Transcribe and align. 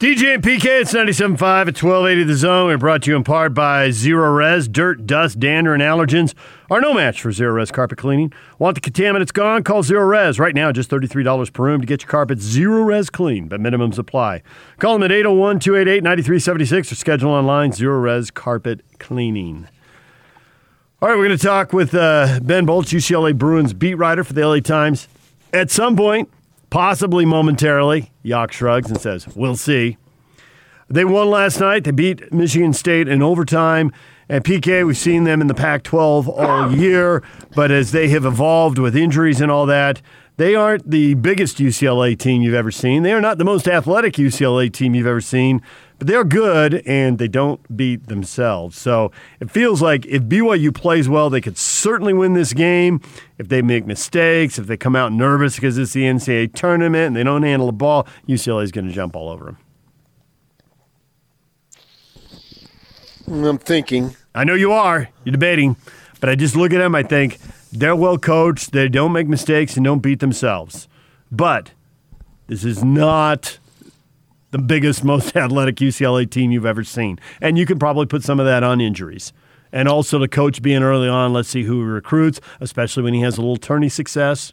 DJ 0.00 0.32
and 0.32 0.42
PK, 0.42 0.80
it's 0.80 0.94
97.5 0.94 1.42
at 1.42 1.82
1280 1.82 2.24
The 2.24 2.34
Zone. 2.34 2.68
We're 2.68 2.78
brought 2.78 3.02
to 3.02 3.10
you 3.10 3.18
in 3.18 3.22
part 3.22 3.52
by 3.52 3.90
Zerorez. 3.90 4.72
Dirt, 4.72 5.06
dust, 5.06 5.38
dander, 5.38 5.74
and 5.74 5.82
allergens 5.82 6.32
are 6.70 6.80
no 6.80 6.94
match 6.94 7.20
for 7.20 7.28
Zerorez 7.28 7.70
carpet 7.70 7.98
cleaning. 7.98 8.32
Want 8.58 8.80
the 8.82 8.90
contaminants 8.90 9.30
gone? 9.30 9.62
Call 9.62 9.82
Zerorez. 9.82 10.38
Right 10.38 10.54
now, 10.54 10.72
just 10.72 10.88
$33 10.88 11.52
per 11.52 11.64
room 11.64 11.82
to 11.82 11.86
get 11.86 12.00
your 12.00 12.10
carpet 12.10 12.38
Zerorez 12.38 13.12
clean, 13.12 13.46
but 13.46 13.60
minimums 13.60 13.98
apply. 13.98 14.40
Call 14.78 14.94
them 14.94 15.02
at 15.02 15.12
801 15.12 15.60
288 15.60 16.02
9376 16.02 16.92
or 16.92 16.94
schedule 16.94 17.30
online 17.32 17.72
Zerorez 17.72 18.32
Carpet 18.32 18.80
Cleaning. 18.98 19.68
All 21.02 21.10
right, 21.10 21.18
we're 21.18 21.26
going 21.26 21.36
to 21.36 21.44
talk 21.44 21.74
with 21.74 21.94
uh, 21.94 22.40
Ben 22.42 22.64
Bolch, 22.64 22.86
UCLA 22.86 23.36
Bruins 23.36 23.74
beat 23.74 23.96
writer 23.96 24.24
for 24.24 24.32
the 24.32 24.48
LA 24.48 24.60
Times. 24.60 25.08
At 25.52 25.70
some 25.70 25.94
point, 25.94 26.30
possibly 26.70 27.24
momentarily, 27.24 28.10
Yock 28.24 28.52
shrugs 28.52 28.90
and 28.90 29.00
says, 29.00 29.26
We'll 29.34 29.56
see. 29.56 29.98
They 30.88 31.04
won 31.04 31.30
last 31.30 31.60
night. 31.60 31.84
They 31.84 31.92
beat 31.92 32.32
Michigan 32.32 32.72
State 32.72 33.06
in 33.06 33.22
overtime. 33.22 33.92
And 34.28 34.44
PK, 34.44 34.86
we've 34.86 34.96
seen 34.96 35.24
them 35.24 35.40
in 35.40 35.48
the 35.48 35.54
Pac 35.54 35.82
12 35.82 36.28
all 36.28 36.72
year, 36.72 37.22
but 37.54 37.72
as 37.72 37.90
they 37.90 38.08
have 38.10 38.24
evolved 38.24 38.78
with 38.78 38.96
injuries 38.96 39.40
and 39.40 39.50
all 39.50 39.66
that, 39.66 40.00
they 40.36 40.54
aren't 40.54 40.88
the 40.88 41.14
biggest 41.14 41.58
UCLA 41.58 42.18
team 42.18 42.40
you've 42.40 42.54
ever 42.54 42.70
seen. 42.70 43.02
They 43.02 43.12
are 43.12 43.20
not 43.20 43.38
the 43.38 43.44
most 43.44 43.68
athletic 43.68 44.14
UCLA 44.14 44.72
team 44.72 44.94
you've 44.94 45.06
ever 45.06 45.20
seen, 45.20 45.62
but 46.00 46.06
they're 46.06 46.24
good 46.24 46.82
and 46.86 47.18
they 47.18 47.28
don't 47.28 47.76
beat 47.76 48.06
themselves. 48.06 48.78
So 48.78 49.12
it 49.38 49.50
feels 49.50 49.82
like 49.82 50.06
if 50.06 50.22
BYU 50.22 50.74
plays 50.74 51.10
well, 51.10 51.28
they 51.28 51.42
could 51.42 51.58
certainly 51.58 52.14
win 52.14 52.32
this 52.32 52.54
game. 52.54 53.02
If 53.36 53.48
they 53.48 53.60
make 53.60 53.84
mistakes, 53.84 54.58
if 54.58 54.66
they 54.66 54.78
come 54.78 54.96
out 54.96 55.12
nervous 55.12 55.56
because 55.56 55.76
it's 55.76 55.92
the 55.92 56.04
NCAA 56.04 56.54
tournament 56.54 57.08
and 57.08 57.16
they 57.16 57.22
don't 57.22 57.42
handle 57.42 57.66
the 57.66 57.74
ball, 57.74 58.08
UCLA 58.26 58.64
is 58.64 58.72
going 58.72 58.86
to 58.86 58.94
jump 58.94 59.14
all 59.14 59.28
over 59.28 59.44
them. 63.26 63.44
I'm 63.46 63.58
thinking. 63.58 64.16
I 64.34 64.44
know 64.44 64.54
you 64.54 64.72
are. 64.72 65.10
You're 65.24 65.32
debating. 65.32 65.76
But 66.18 66.30
I 66.30 66.34
just 66.34 66.56
look 66.56 66.72
at 66.72 66.78
them, 66.78 66.94
I 66.94 67.02
think 67.02 67.38
they're 67.72 67.94
well 67.94 68.16
coached. 68.16 68.72
They 68.72 68.88
don't 68.88 69.12
make 69.12 69.28
mistakes 69.28 69.76
and 69.76 69.84
don't 69.84 70.00
beat 70.00 70.20
themselves. 70.20 70.88
But 71.30 71.72
this 72.46 72.64
is 72.64 72.82
not 72.82 73.58
the 74.50 74.58
biggest, 74.58 75.04
most 75.04 75.36
athletic 75.36 75.76
UCLA 75.76 76.28
team 76.28 76.50
you've 76.50 76.66
ever 76.66 76.84
seen. 76.84 77.18
And 77.40 77.58
you 77.58 77.66
can 77.66 77.78
probably 77.78 78.06
put 78.06 78.22
some 78.22 78.40
of 78.40 78.46
that 78.46 78.62
on 78.62 78.80
injuries. 78.80 79.32
And 79.72 79.88
also 79.88 80.18
the 80.18 80.28
coach 80.28 80.62
being 80.62 80.82
early 80.82 81.08
on, 81.08 81.32
let's 81.32 81.48
see 81.48 81.62
who 81.62 81.80
he 81.80 81.86
recruits, 81.86 82.40
especially 82.60 83.04
when 83.04 83.14
he 83.14 83.20
has 83.20 83.38
a 83.38 83.40
little 83.40 83.56
tourney 83.56 83.88
success. 83.88 84.52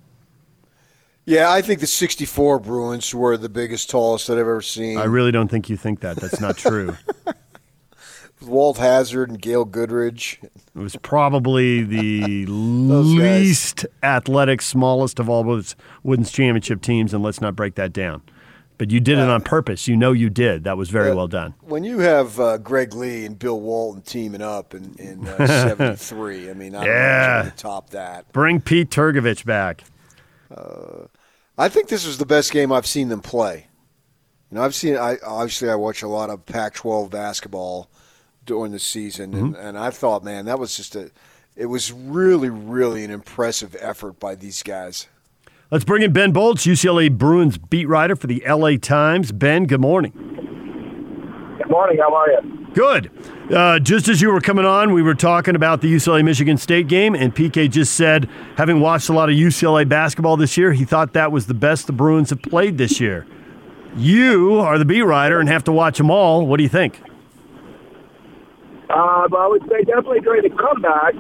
Yeah, 1.25 1.51
I 1.51 1.61
think 1.61 1.81
the 1.81 1.87
64 1.87 2.59
Bruins 2.59 3.13
were 3.13 3.35
the 3.35 3.49
biggest, 3.49 3.89
tallest 3.89 4.27
that 4.27 4.33
I've 4.33 4.39
ever 4.39 4.61
seen. 4.61 4.97
I 4.97 5.05
really 5.05 5.31
don't 5.31 5.49
think 5.49 5.69
you 5.69 5.75
think 5.75 5.99
that. 5.99 6.17
That's 6.17 6.39
not 6.39 6.55
true. 6.57 6.95
Walt 8.41 8.77
Hazzard 8.77 9.29
and 9.29 9.41
Gail 9.41 9.65
Goodrich. 9.65 10.39
It 10.43 10.79
was 10.79 10.95
probably 10.97 11.83
the 11.83 12.45
least 12.47 13.85
athletic, 14.03 14.61
smallest 14.61 15.19
of 15.19 15.29
all 15.29 15.43
those 15.43 15.75
Woodens 16.05 16.31
championship 16.31 16.81
teams, 16.81 17.13
and 17.13 17.23
let's 17.23 17.41
not 17.41 17.55
break 17.55 17.75
that 17.75 17.91
down. 17.91 18.21
But 18.77 18.91
you 18.91 18.99
did 18.99 19.17
it 19.17 19.27
on 19.27 19.41
purpose. 19.41 19.87
You 19.87 19.97
know 19.97 20.11
you 20.11 20.29
did. 20.29 20.63
That 20.65 20.77
was 20.77 20.89
very 20.91 21.09
Uh, 21.11 21.15
well 21.15 21.27
done. 21.27 21.55
When 21.61 21.83
you 21.83 21.97
have 21.99 22.39
uh, 22.39 22.57
Greg 22.59 22.93
Lee 22.93 23.25
and 23.25 23.37
Bill 23.39 23.59
Walton 23.59 24.03
teaming 24.03 24.41
up 24.43 24.75
in, 24.75 24.93
in 24.99 25.27
uh, 25.27 25.47
73, 25.97 26.51
I 26.51 26.53
mean, 26.53 26.75
I 26.75 26.85
Yeah. 26.85 27.43
who's 27.43 27.51
to 27.53 27.57
top 27.57 27.89
that. 27.91 28.31
Bring 28.33 28.61
Pete 28.61 28.91
Trgovich 28.91 29.45
back. 29.45 29.83
I 31.57 31.69
think 31.69 31.87
this 31.89 32.05
was 32.05 32.17
the 32.17 32.25
best 32.25 32.51
game 32.51 32.71
I've 32.71 32.85
seen 32.85 33.09
them 33.09 33.21
play. 33.21 33.67
You 34.51 34.55
know, 34.57 34.63
I've 34.63 34.75
seen. 34.75 34.95
I 34.95 35.17
obviously 35.25 35.69
I 35.69 35.75
watch 35.75 36.03
a 36.03 36.07
lot 36.07 36.29
of 36.29 36.45
Pac-12 36.45 37.09
basketball 37.09 37.89
during 38.45 38.71
the 38.71 38.79
season, 38.79 39.31
Mm-hmm. 39.33 39.55
and 39.55 39.77
I 39.77 39.89
thought, 39.89 40.23
man, 40.23 40.45
that 40.45 40.59
was 40.59 40.75
just 40.77 40.95
a. 40.95 41.11
It 41.55 41.65
was 41.65 41.91
really, 41.91 42.49
really 42.49 43.03
an 43.03 43.09
impressive 43.11 43.75
effort 43.79 44.19
by 44.19 44.35
these 44.35 44.61
guys. 44.61 45.07
Let's 45.69 45.83
bring 45.83 46.01
in 46.01 46.13
Ben 46.13 46.31
Bolch, 46.31 46.59
UCLA 46.59 47.11
Bruins 47.11 47.57
beat 47.57 47.89
writer 47.89 48.15
for 48.15 48.27
the 48.27 48.41
LA 48.47 48.77
Times. 48.77 49.33
Ben, 49.33 49.65
good 49.65 49.81
morning. 49.81 50.13
Good 51.57 51.69
morning. 51.69 51.97
How 51.97 52.15
are 52.15 52.31
you? 52.31 52.67
Good. 52.73 53.11
Uh, 53.53 53.77
just 53.79 54.07
as 54.07 54.21
you 54.21 54.31
were 54.31 54.39
coming 54.39 54.63
on, 54.63 54.93
we 54.93 55.01
were 55.01 55.13
talking 55.13 55.57
about 55.57 55.81
the 55.81 55.93
UCLA 55.93 56.23
Michigan 56.23 56.55
State 56.55 56.87
game, 56.87 57.15
and 57.15 57.35
PK 57.35 57.69
just 57.69 57.95
said, 57.95 58.29
having 58.55 58.79
watched 58.79 59.09
a 59.09 59.13
lot 59.13 59.27
of 59.27 59.35
UCLA 59.35 59.87
basketball 59.87 60.37
this 60.37 60.55
year, 60.55 60.71
he 60.71 60.85
thought 60.85 61.11
that 61.11 61.33
was 61.33 61.47
the 61.47 61.53
best 61.53 61.85
the 61.85 61.91
Bruins 61.91 62.29
have 62.29 62.41
played 62.41 62.77
this 62.77 63.01
year. 63.01 63.27
You 63.97 64.61
are 64.61 64.77
the 64.77 64.85
beat 64.85 65.01
writer 65.01 65.41
and 65.41 65.49
have 65.49 65.65
to 65.65 65.73
watch 65.73 65.97
them 65.97 66.09
all. 66.09 66.47
What 66.47 66.57
do 66.57 66.63
you 66.63 66.69
think? 66.69 67.01
Uh, 68.89 69.27
I 69.37 69.47
would 69.49 69.63
say 69.63 69.83
definitely 69.83 70.21
during 70.21 70.43
the 70.43 70.55
comeback. 70.55 71.13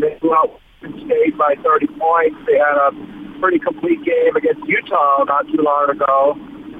They 0.00 0.18
blew 0.20 0.34
out 0.34 0.60
State 0.80 1.36
by 1.38 1.54
30 1.62 1.86
points. 1.98 2.36
They 2.46 2.58
had 2.58 2.76
a 2.76 2.90
pretty 3.40 3.58
complete 3.58 4.04
game 4.04 4.36
against 4.36 4.62
Utah 4.66 5.24
not 5.24 5.46
too 5.48 5.62
long 5.62 5.90
ago 5.90 6.36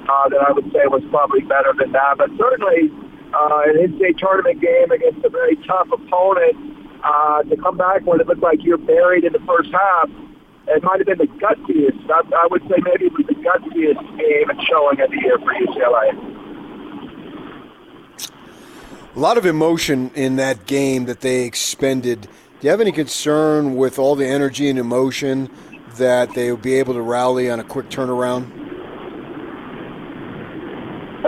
uh, 0.08 0.28
that 0.28 0.40
I 0.40 0.52
would 0.52 0.70
say 0.72 0.86
was 0.86 1.02
probably 1.10 1.40
better 1.42 1.72
than 1.76 1.92
that. 1.92 2.18
But 2.18 2.30
certainly 2.38 2.90
uh, 3.34 3.62
an 3.66 3.76
NCAA 3.76 4.18
tournament 4.18 4.60
game 4.60 4.90
against 4.90 5.24
a 5.24 5.28
very 5.28 5.56
tough 5.66 5.88
opponent 5.92 6.56
uh, 7.02 7.42
to 7.44 7.56
come 7.56 7.76
back 7.76 8.06
when 8.06 8.20
it 8.20 8.26
looked 8.26 8.42
like 8.42 8.62
you're 8.62 8.78
buried 8.78 9.24
in 9.24 9.32
the 9.32 9.42
first 9.46 9.70
half. 9.72 10.10
It 10.68 10.82
might 10.82 10.98
have 10.98 11.06
been 11.06 11.18
the 11.18 11.30
gutsiest. 11.38 12.10
I, 12.10 12.22
I 12.36 12.46
would 12.50 12.62
say 12.62 12.76
maybe 12.82 13.06
it 13.06 13.12
was 13.12 13.26
the 13.26 13.34
gutsiest 13.34 14.18
game 14.18 14.50
and 14.50 14.60
showing 14.68 15.00
of 15.00 15.10
the 15.10 15.16
year 15.16 15.38
for 15.38 15.54
UCLA. 15.54 16.36
A 19.14 19.18
lot 19.18 19.38
of 19.38 19.46
emotion 19.46 20.10
in 20.14 20.36
that 20.36 20.66
game 20.66 21.06
that 21.06 21.20
they 21.20 21.44
expended. 21.44 22.28
Do 22.58 22.66
you 22.66 22.70
have 22.70 22.80
any 22.80 22.92
concern 22.92 23.76
with 23.76 23.98
all 23.98 24.16
the 24.16 24.26
energy 24.26 24.70
and 24.70 24.78
emotion 24.78 25.50
that 25.98 26.32
they 26.34 26.50
will 26.50 26.56
be 26.56 26.74
able 26.74 26.94
to 26.94 27.02
rally 27.02 27.50
on 27.50 27.60
a 27.60 27.64
quick 27.64 27.90
turnaround? 27.90 28.44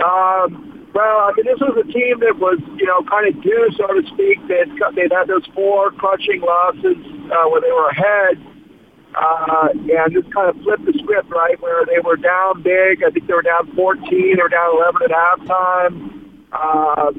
Um, 0.01 0.89
well, 0.95 1.19
I 1.19 1.31
mean, 1.37 1.45
this 1.45 1.59
was 1.59 1.77
a 1.77 1.91
team 1.93 2.19
that 2.21 2.39
was, 2.39 2.57
you 2.77 2.85
know, 2.87 3.03
kind 3.03 3.27
of 3.27 3.43
due, 3.43 3.69
so 3.77 3.85
to 3.93 4.01
speak. 4.07 4.39
They'd, 4.47 4.73
they'd 4.95 5.13
had 5.13 5.27
those 5.27 5.45
four 5.53 5.91
crushing 5.91 6.41
losses 6.41 6.97
uh, 7.29 7.45
where 7.49 7.61
they 7.61 7.71
were 7.71 7.89
ahead. 7.89 8.41
Uh, 9.13 9.69
and 9.73 10.13
just 10.13 10.33
kind 10.33 10.49
of 10.49 10.59
flipped 10.63 10.85
the 10.85 10.93
script, 10.97 11.29
right, 11.29 11.61
where 11.61 11.85
they 11.85 11.99
were 12.03 12.17
down 12.17 12.63
big. 12.63 13.03
I 13.03 13.11
think 13.11 13.27
they 13.27 13.33
were 13.33 13.43
down 13.43 13.71
14 13.75 14.39
or 14.41 14.49
down 14.49 14.77
11 14.77 15.01
at 15.03 15.11
halftime. 15.11 16.25
Uh, 16.51 17.11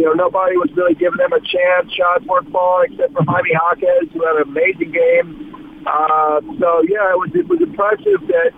you 0.00 0.08
know, 0.08 0.16
nobody 0.16 0.56
was 0.56 0.72
really 0.72 0.96
giving 0.96 1.20
them 1.20 1.36
a 1.36 1.44
chance. 1.44 1.92
Shots 1.92 2.24
weren't 2.24 2.48
falling 2.48 2.96
except 2.96 3.12
for 3.12 3.20
Jaime 3.28 3.52
Jaquez, 3.52 4.08
who 4.16 4.24
had 4.24 4.40
an 4.40 4.48
amazing 4.48 4.96
game. 4.96 5.84
Uh, 5.84 6.40
so, 6.56 6.80
yeah, 6.88 7.12
it 7.12 7.20
was, 7.20 7.28
it 7.36 7.44
was 7.44 7.60
impressive 7.60 8.24
that 8.32 8.56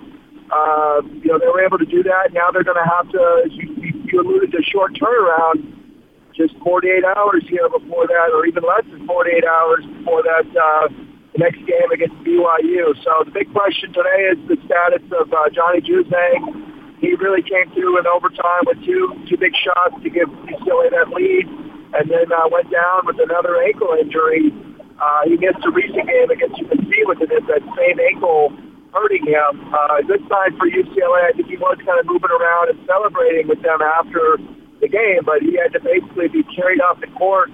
uh, 0.53 1.01
you 1.25 1.33
know, 1.33 1.41
they 1.41 1.49
were 1.49 1.65
able 1.65 1.79
to 1.79 1.89
do 1.89 2.05
that. 2.05 2.31
Now 2.31 2.53
they're 2.53 2.63
going 2.63 2.79
to 2.79 2.87
have 2.87 3.09
to, 3.11 3.43
as 3.43 3.53
you, 3.57 3.75
you 3.81 4.21
alluded 4.21 4.53
to, 4.53 4.61
short 4.63 4.95
turnaround, 4.95 5.65
just 6.37 6.55
48 6.63 7.03
hours 7.17 7.43
here 7.49 7.69
before 7.73 8.07
that, 8.07 8.31
or 8.37 8.47
even 8.47 8.63
less 8.63 8.85
than 8.87 9.07
48 9.07 9.45
hours 9.45 9.83
before 9.99 10.23
that 10.23 10.47
uh, 10.53 10.89
next 11.41 11.59
game 11.65 11.89
against 11.91 12.15
BYU. 12.21 12.93
So 13.03 13.25
the 13.25 13.33
big 13.33 13.51
question 13.53 13.93
today 13.97 14.31
is 14.31 14.39
the 14.47 14.61
status 14.69 15.03
of 15.17 15.33
uh, 15.33 15.49
Johnny 15.51 15.81
Juzang. 15.81 16.62
He 17.03 17.19
really 17.19 17.43
came 17.43 17.67
through 17.75 17.99
in 17.99 18.07
overtime 18.07 18.63
with 18.71 18.79
two 18.87 19.11
two 19.27 19.35
big 19.37 19.51
shots 19.59 19.99
to 19.99 20.09
give 20.09 20.31
UCLA 20.47 20.87
that 20.95 21.11
lead, 21.11 21.51
and 21.99 22.07
then 22.07 22.31
uh, 22.31 22.47
went 22.47 22.71
down 22.71 23.03
with 23.11 23.19
another 23.19 23.59
ankle 23.59 23.91
injury. 23.99 24.55
Uh, 25.03 25.27
he 25.27 25.35
missed 25.35 25.59
a 25.67 25.73
recent 25.75 26.07
game 26.07 26.31
against 26.31 26.63
UNC 26.63 26.95
with 27.11 27.19
it, 27.27 27.43
that 27.51 27.63
same 27.75 27.99
ankle 27.99 28.55
hurting 28.95 29.27
him. 29.27 29.75
Uh, 29.75 29.99
a 29.99 30.05
good 30.07 30.23
sign 30.31 30.55
for 30.55 30.71
UCLA. 30.71 31.27
I 31.27 31.33
think 31.35 31.51
he 31.51 31.59
was 31.59 31.75
kind 31.83 31.99
of 31.99 32.07
moving 32.07 32.31
around 32.31 32.71
and 32.71 32.79
celebrating 32.87 33.51
with 33.51 33.59
them 33.67 33.83
after 33.83 34.39
the 34.79 34.87
game, 34.87 35.27
but 35.27 35.43
he 35.43 35.59
had 35.59 35.75
to 35.75 35.81
basically 35.83 36.29
be 36.29 36.47
carried 36.55 36.79
off 36.87 37.01
the 37.01 37.11
court. 37.19 37.51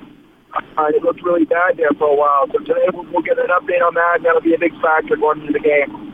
Uh, 0.52 0.92
it 0.92 1.00
looked 1.02 1.24
really 1.24 1.44
bad 1.48 1.80
there 1.80 1.92
for 1.96 2.12
a 2.12 2.16
while. 2.16 2.44
So 2.52 2.58
today 2.68 2.84
we'll, 2.92 3.08
we'll 3.08 3.24
get 3.24 3.38
an 3.38 3.48
update 3.48 3.80
on 3.80 3.94
that. 3.94 4.20
That'll 4.20 4.44
be 4.44 4.52
a 4.52 4.60
big 4.60 4.76
factor 4.84 5.16
going 5.16 5.40
into 5.40 5.52
the 5.56 5.64
game. 5.64 6.07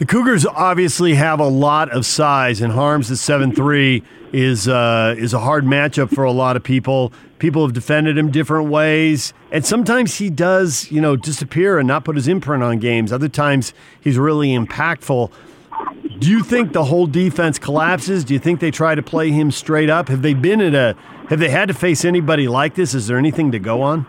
The 0.00 0.06
Cougars 0.06 0.46
obviously 0.46 1.12
have 1.16 1.40
a 1.40 1.46
lot 1.46 1.90
of 1.90 2.06
size, 2.06 2.62
and 2.62 2.72
Haarms 2.72 3.10
at 3.10 3.18
seven 3.18 3.54
three 3.54 4.02
is 4.32 4.66
uh, 4.66 5.14
is 5.18 5.34
a 5.34 5.40
hard 5.40 5.66
matchup 5.66 6.14
for 6.14 6.24
a 6.24 6.32
lot 6.32 6.56
of 6.56 6.62
people. 6.62 7.12
People 7.38 7.66
have 7.66 7.74
defended 7.74 8.16
him 8.16 8.30
different 8.30 8.70
ways, 8.70 9.34
and 9.52 9.62
sometimes 9.62 10.16
he 10.16 10.30
does, 10.30 10.90
you 10.90 11.02
know, 11.02 11.16
disappear 11.16 11.78
and 11.78 11.86
not 11.86 12.06
put 12.06 12.16
his 12.16 12.28
imprint 12.28 12.62
on 12.62 12.78
games. 12.78 13.12
Other 13.12 13.28
times 13.28 13.74
he's 14.00 14.16
really 14.16 14.56
impactful. 14.56 15.30
Do 16.18 16.30
you 16.30 16.42
think 16.42 16.72
the 16.72 16.84
whole 16.84 17.06
defense 17.06 17.58
collapses? 17.58 18.24
Do 18.24 18.32
you 18.32 18.40
think 18.40 18.60
they 18.60 18.70
try 18.70 18.94
to 18.94 19.02
play 19.02 19.30
him 19.30 19.50
straight 19.50 19.90
up? 19.90 20.08
Have 20.08 20.22
they 20.22 20.32
been 20.32 20.62
at 20.62 20.74
a? 20.74 20.96
Have 21.28 21.40
they 21.40 21.50
had 21.50 21.68
to 21.68 21.74
face 21.74 22.06
anybody 22.06 22.48
like 22.48 22.74
this? 22.74 22.94
Is 22.94 23.06
there 23.06 23.18
anything 23.18 23.52
to 23.52 23.58
go 23.58 23.82
on? 23.82 24.06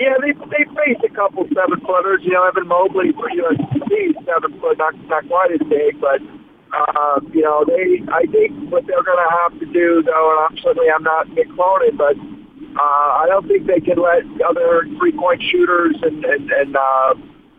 Yeah, 0.00 0.16
they 0.16 0.32
they 0.32 0.64
they 0.64 0.96
faced 0.96 1.04
a 1.04 1.12
couple 1.12 1.44
seven 1.52 1.76
footers. 1.84 2.24
You 2.24 2.32
know, 2.32 2.48
Evan 2.48 2.72
Mobley 2.72 3.12
for 3.12 3.28
USC, 3.28 4.16
seven 4.24 4.56
foot, 4.56 4.78
not 4.80 4.96
not 5.12 5.28
quite 5.28 5.52
as 5.52 5.60
big, 5.68 6.00
but 6.00 6.24
uh, 6.72 7.20
you 7.36 7.44
know, 7.44 7.68
they 7.68 8.00
I 8.08 8.24
think 8.32 8.56
what 8.72 8.88
they're 8.88 9.04
going 9.04 9.20
to 9.20 9.32
have 9.44 9.52
to 9.60 9.66
do, 9.68 10.00
though, 10.00 10.26
and 10.32 10.40
I'm 10.48 10.56
certainly 10.64 10.88
I'm 10.88 11.04
not 11.04 11.28
Mick 11.36 11.52
Cronin, 11.52 12.00
but 12.00 12.16
uh, 12.16 13.10
I 13.20 13.28
don't 13.28 13.44
think 13.44 13.66
they 13.68 13.84
can 13.84 14.00
let 14.00 14.24
other 14.40 14.88
three 14.96 15.12
point 15.12 15.44
shooters 15.52 15.96
and 16.00 16.24
and, 16.24 16.48
and 16.48 16.76
uh, 16.80 17.12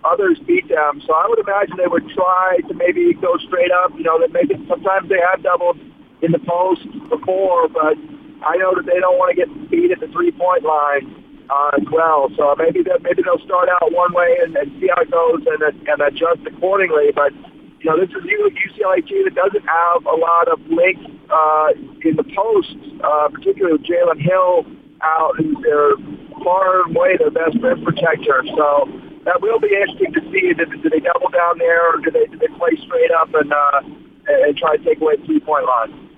others 0.09 0.41
beat 0.49 0.65
them. 0.65 0.97
So 1.05 1.13
I 1.13 1.29
would 1.29 1.37
imagine 1.45 1.77
they 1.77 1.93
would 1.93 2.09
try 2.09 2.57
to 2.65 2.73
maybe 2.73 3.13
go 3.21 3.37
straight 3.45 3.69
up. 3.69 3.93
You 3.93 4.03
know, 4.09 4.17
that 4.17 4.33
maybe 4.33 4.57
sometimes 4.65 5.13
they 5.13 5.21
have 5.29 5.45
doubled 5.45 5.77
in 6.25 6.33
the 6.33 6.41
post 6.41 6.89
before, 7.05 7.69
but 7.69 8.01
I 8.41 8.57
know 8.57 8.73
that 8.73 8.89
they 8.89 8.97
don't 8.97 9.21
want 9.21 9.29
to 9.29 9.37
get 9.37 9.69
beat 9.69 9.93
at 9.93 9.99
the 10.01 10.09
three 10.09 10.31
point 10.33 10.65
line 10.65 11.20
uh, 11.51 11.71
as 11.75 11.85
well. 11.91 12.31
So 12.37 12.55
maybe 12.57 12.81
that 12.87 13.03
maybe 13.03 13.21
they'll 13.23 13.43
start 13.43 13.67
out 13.67 13.91
one 13.91 14.13
way 14.13 14.39
and, 14.41 14.55
and 14.55 14.71
see 14.79 14.87
how 14.87 15.03
it 15.03 15.11
goes 15.11 15.43
and 15.45 15.61
and 15.87 15.99
adjust 16.01 16.47
accordingly. 16.47 17.11
But 17.13 17.35
you 17.83 17.89
know, 17.89 17.99
this 17.99 18.09
is 18.09 18.23
a 18.23 18.23
UCLA 18.23 19.05
team 19.05 19.25
that 19.25 19.35
doesn't 19.35 19.65
have 19.67 20.05
a 20.05 20.15
lot 20.15 20.47
of 20.47 20.61
length 20.71 21.03
uh, 21.29 21.73
in 22.05 22.15
the 22.15 22.23
post, 22.23 22.77
uh, 23.03 23.27
particularly 23.29 23.77
with 23.77 23.85
Jalen 23.85 24.21
Hill 24.21 24.65
out, 25.01 25.33
who's 25.37 25.57
their 25.65 25.97
far 26.43 26.85
and 26.85 26.95
away 26.95 27.17
their 27.17 27.31
best 27.31 27.57
rim 27.59 27.83
protector. 27.83 28.45
So 28.55 28.87
that 29.25 29.41
will 29.41 29.59
be 29.59 29.73
interesting 29.73 30.13
to 30.13 30.21
see. 30.31 30.53
Do, 30.53 30.65
do 30.65 30.89
they 30.89 31.01
double 31.01 31.29
down 31.29 31.57
there, 31.57 31.93
or 31.93 31.97
do 31.99 32.11
they, 32.11 32.25
do 32.27 32.37
they 32.37 32.53
play 32.57 32.77
straight 32.85 33.11
up 33.11 33.33
and 33.33 33.51
uh, 33.51 33.81
and 34.27 34.55
try 34.57 34.77
to 34.77 34.83
take 34.83 35.01
away 35.01 35.17
three 35.25 35.39
point 35.39 35.65
line? 35.65 36.10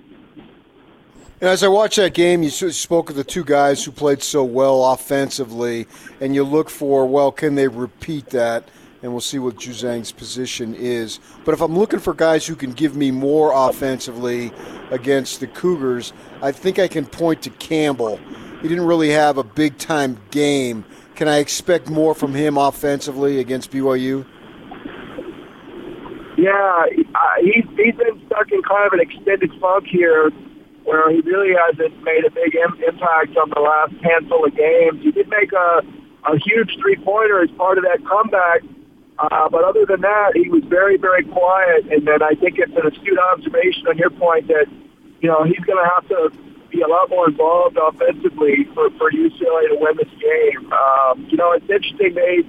And 1.44 1.50
as 1.50 1.62
I 1.62 1.68
watch 1.68 1.96
that 1.96 2.14
game, 2.14 2.42
you 2.42 2.48
spoke 2.48 3.10
of 3.10 3.16
the 3.16 3.22
two 3.22 3.44
guys 3.44 3.84
who 3.84 3.92
played 3.92 4.22
so 4.22 4.42
well 4.42 4.82
offensively, 4.82 5.86
and 6.18 6.34
you 6.34 6.42
look 6.42 6.70
for, 6.70 7.04
well, 7.04 7.30
can 7.30 7.54
they 7.54 7.68
repeat 7.68 8.30
that? 8.30 8.66
And 9.02 9.12
we'll 9.12 9.20
see 9.20 9.38
what 9.38 9.56
Juzang's 9.56 10.10
position 10.10 10.74
is. 10.74 11.20
But 11.44 11.52
if 11.52 11.60
I'm 11.60 11.76
looking 11.76 11.98
for 11.98 12.14
guys 12.14 12.46
who 12.46 12.56
can 12.56 12.72
give 12.72 12.96
me 12.96 13.10
more 13.10 13.52
offensively 13.54 14.52
against 14.90 15.40
the 15.40 15.46
Cougars, 15.46 16.14
I 16.40 16.50
think 16.50 16.78
I 16.78 16.88
can 16.88 17.04
point 17.04 17.42
to 17.42 17.50
Campbell. 17.50 18.18
He 18.62 18.68
didn't 18.68 18.86
really 18.86 19.10
have 19.10 19.36
a 19.36 19.44
big 19.44 19.76
time 19.76 20.18
game, 20.30 20.82
can 21.14 21.28
I 21.28 21.40
expect 21.40 21.90
more 21.90 22.14
from 22.14 22.32
him 22.32 22.56
offensively 22.56 23.38
against 23.40 23.70
BYU? 23.70 24.24
Yeah, 26.38 26.86
he's, 26.90 27.64
he's 27.76 27.96
been 27.96 28.22
stuck 28.28 28.50
in 28.50 28.62
kind 28.62 28.86
of 28.86 28.94
an 28.94 29.00
extended 29.00 29.52
funk 29.60 29.84
here 29.86 30.32
where 30.84 31.10
he 31.10 31.20
really 31.20 31.52
hasn't 31.56 31.96
made 32.04 32.24
a 32.24 32.30
big 32.30 32.54
Im- 32.54 32.80
impact 32.86 33.36
on 33.36 33.50
the 33.50 33.60
last 33.60 33.92
handful 34.02 34.44
of 34.44 34.54
games. 34.54 35.02
He 35.02 35.10
did 35.10 35.28
make 35.28 35.52
a, 35.52 35.82
a 36.28 36.38
huge 36.38 36.76
three-pointer 36.80 37.42
as 37.42 37.50
part 37.52 37.78
of 37.78 37.84
that 37.84 38.04
comeback, 38.06 38.62
uh, 39.18 39.48
but 39.48 39.64
other 39.64 39.86
than 39.86 40.00
that, 40.02 40.32
he 40.34 40.48
was 40.48 40.62
very, 40.64 40.96
very 40.96 41.24
quiet. 41.24 41.86
And 41.90 42.06
then 42.06 42.22
I 42.22 42.34
think 42.34 42.58
it's 42.58 42.72
an 42.76 42.86
astute 42.86 43.18
observation 43.32 43.86
on 43.88 43.96
your 43.96 44.10
point 44.10 44.48
that, 44.48 44.66
you 45.20 45.28
know, 45.28 45.44
he's 45.44 45.64
going 45.64 45.82
to 45.82 45.90
have 45.94 46.08
to 46.08 46.30
be 46.70 46.82
a 46.82 46.88
lot 46.88 47.08
more 47.08 47.28
involved 47.28 47.78
offensively 47.80 48.66
for, 48.74 48.90
for 48.98 49.10
UCLA 49.10 49.68
to 49.70 49.76
win 49.78 49.96
this 49.96 50.10
game. 50.18 50.72
Um, 50.72 51.26
you 51.30 51.36
know, 51.36 51.52
it's 51.52 51.70
interesting. 51.70 52.14
They 52.14 52.42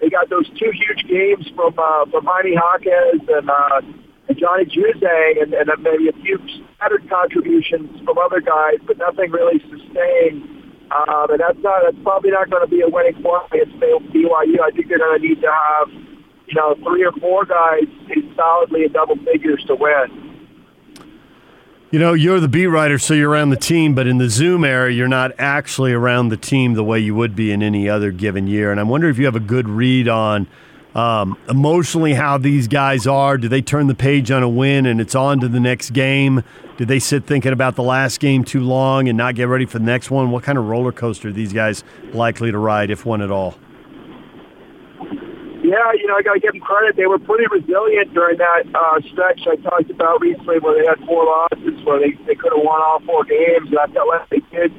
they 0.00 0.10
got 0.10 0.28
those 0.28 0.48
two 0.50 0.70
huge 0.70 1.06
games 1.08 1.50
from 1.54 1.74
uh, 1.78 2.06
from 2.06 2.24
Jaime 2.24 2.52
Jaquez 2.54 3.20
and, 3.28 3.50
uh, 3.50 3.80
and 4.28 4.38
Johnny 4.38 4.64
Juzang, 4.64 5.42
and, 5.42 5.54
and 5.54 5.70
maybe 5.82 6.08
a 6.08 6.12
few 6.22 6.38
scattered 6.76 7.08
contributions 7.08 8.00
from 8.04 8.18
other 8.18 8.40
guys, 8.40 8.78
but 8.86 8.96
nothing 8.98 9.30
really 9.30 9.60
sustained. 9.60 10.42
Um, 10.90 11.30
and 11.30 11.40
that's 11.40 11.58
not 11.60 11.82
that's 11.82 12.02
probably 12.02 12.30
not 12.30 12.50
going 12.50 12.62
to 12.62 12.70
be 12.70 12.80
a 12.80 12.88
winning 12.88 13.20
formula 13.22 13.48
against 13.52 13.76
BYU. 13.80 14.60
I 14.62 14.70
think 14.70 14.88
they're 14.88 14.98
going 14.98 15.20
to 15.20 15.26
need 15.26 15.40
to 15.40 15.50
have 15.50 15.88
you 16.46 16.54
know 16.54 16.74
three 16.84 17.04
or 17.04 17.12
four 17.12 17.44
guys 17.44 17.84
solidly 18.36 18.84
in 18.84 18.92
double 18.92 19.16
figures 19.16 19.64
to 19.66 19.74
win. 19.74 20.24
You 21.90 22.00
know, 22.00 22.12
you're 22.12 22.40
the 22.40 22.48
beat 22.48 22.66
writer, 22.66 22.98
so 22.98 23.14
you're 23.14 23.30
around 23.30 23.50
the 23.50 23.56
team, 23.56 23.94
but 23.94 24.08
in 24.08 24.18
the 24.18 24.28
Zoom 24.28 24.64
era, 24.64 24.92
you're 24.92 25.06
not 25.06 25.30
actually 25.38 25.92
around 25.92 26.28
the 26.28 26.36
team 26.36 26.74
the 26.74 26.82
way 26.82 26.98
you 26.98 27.14
would 27.14 27.36
be 27.36 27.52
in 27.52 27.62
any 27.62 27.88
other 27.88 28.10
given 28.10 28.48
year. 28.48 28.72
And 28.72 28.80
I'm 28.80 28.88
wondering 28.88 29.12
if 29.12 29.18
you 29.18 29.26
have 29.26 29.36
a 29.36 29.40
good 29.40 29.68
read 29.68 30.08
on 30.08 30.48
um, 30.94 31.36
emotionally 31.48 32.14
how 32.14 32.38
these 32.38 32.68
guys 32.68 33.06
are. 33.06 33.36
Do 33.36 33.48
they 33.48 33.62
turn 33.62 33.86
the 33.88 33.94
page 33.94 34.30
on 34.30 34.42
a 34.42 34.48
win 34.48 34.86
and 34.86 35.00
it's 35.00 35.14
on 35.14 35.40
to 35.40 35.48
the 35.48 35.60
next 35.60 35.90
game? 35.90 36.42
Do 36.76 36.84
they 36.84 36.98
sit 36.98 37.26
thinking 37.26 37.52
about 37.52 37.76
the 37.76 37.82
last 37.82 38.20
game 38.20 38.44
too 38.44 38.60
long 38.60 39.08
and 39.08 39.16
not 39.16 39.34
get 39.34 39.44
ready 39.44 39.66
for 39.66 39.78
the 39.78 39.84
next 39.84 40.10
one? 40.10 40.30
What 40.30 40.42
kind 40.42 40.58
of 40.58 40.66
roller 40.66 40.92
coaster 40.92 41.32
these 41.32 41.52
guys 41.52 41.84
likely 42.12 42.50
to 42.50 42.58
ride, 42.58 42.90
if 42.90 43.04
one 43.04 43.22
at 43.22 43.30
all? 43.30 43.54
Yeah, 45.64 45.96
you 45.96 46.06
know, 46.06 46.14
I 46.14 46.22
got 46.22 46.34
to 46.34 46.40
give 46.40 46.52
them 46.52 46.60
credit. 46.60 46.94
They 46.94 47.06
were 47.06 47.18
pretty 47.18 47.46
resilient 47.48 48.12
during 48.12 48.36
that 48.36 48.68
uh, 48.74 49.00
stretch 49.10 49.40
I 49.48 49.56
talked 49.56 49.88
about 49.88 50.20
recently 50.20 50.58
where 50.58 50.76
they 50.76 50.86
had 50.86 51.00
four 51.06 51.24
losses, 51.24 51.82
where 51.84 51.98
they, 51.98 52.12
they 52.28 52.34
could 52.34 52.52
have 52.52 52.62
won 52.62 52.82
all 52.84 53.00
four 53.06 53.24
games. 53.24 53.72
And 53.72 53.78
I 53.78 53.86
felt 53.88 54.08
like 54.08 54.28
they 54.28 54.44
did 54.52 54.70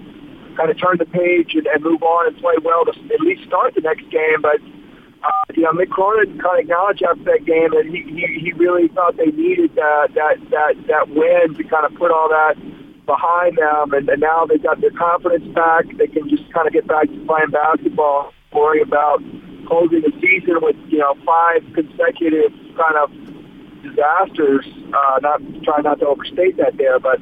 kind 0.56 0.70
of 0.70 0.78
turn 0.80 0.98
the 1.00 1.10
page 1.10 1.56
and, 1.56 1.66
and 1.66 1.84
move 1.84 2.04
on 2.04 2.28
and 2.28 2.38
play 2.38 2.54
well 2.64 2.86
to 2.86 2.92
at 2.92 3.20
least 3.20 3.48
start 3.48 3.74
the 3.74 3.82
next 3.82 4.08
game. 4.12 4.46
But, 4.46 4.62
uh, 5.25 5.54
you 5.56 5.63
know, 5.63 5.72
Mick 5.72 5.89
Cronin 5.89 6.38
kind 6.39 6.60
of 6.60 6.63
acknowledged 6.63 7.04
after 7.04 7.24
that 7.24 7.45
game 7.45 7.72
that 7.72 7.86
he, 7.86 8.04
he, 8.06 8.39
he 8.39 8.51
really 8.54 8.88
thought 8.89 9.18
they 9.18 9.31
needed 9.31 9.74
that, 9.75 10.13
that, 10.13 10.38
that, 10.51 10.74
that 10.88 11.10
win 11.10 11.56
to 11.56 11.63
kind 11.63 11.86
of 11.86 11.95
put 11.95 12.12
all 12.12 12.30
that 12.30 12.56
behind 13.06 13.57
them. 13.57 13.94
And, 13.94 14.10
and 14.10 14.22
now 14.22 14.45
they've 14.45 14.62
got 14.62 14.81
their 14.81 14.92
confidence 14.92 15.48
back. 15.56 15.86
They 15.98 16.07
can 16.07 16.30
just 16.30 16.51
kind 16.54 16.68
of 16.68 16.74
get 16.74 16.88
back 16.88 17.07
to 17.07 17.25
playing 17.25 17.51
basketball, 17.51 18.33
worry 18.54 18.81
about 18.81 19.22
closing 19.66 20.01
the 20.01 20.13
season 20.22 20.62
with 20.62 20.75
you 20.88 21.00
know 21.00 21.16
five 21.25 21.66
consecutive 21.74 22.54
kind 22.78 22.98
of 23.01 23.10
disasters. 23.81 24.66
Uh, 24.94 25.19
not 25.21 25.42
trying 25.63 25.83
not 25.83 26.00
to 26.00 26.07
overstate 26.07 26.57
that 26.57 26.78
there, 26.78 27.00
but 27.00 27.19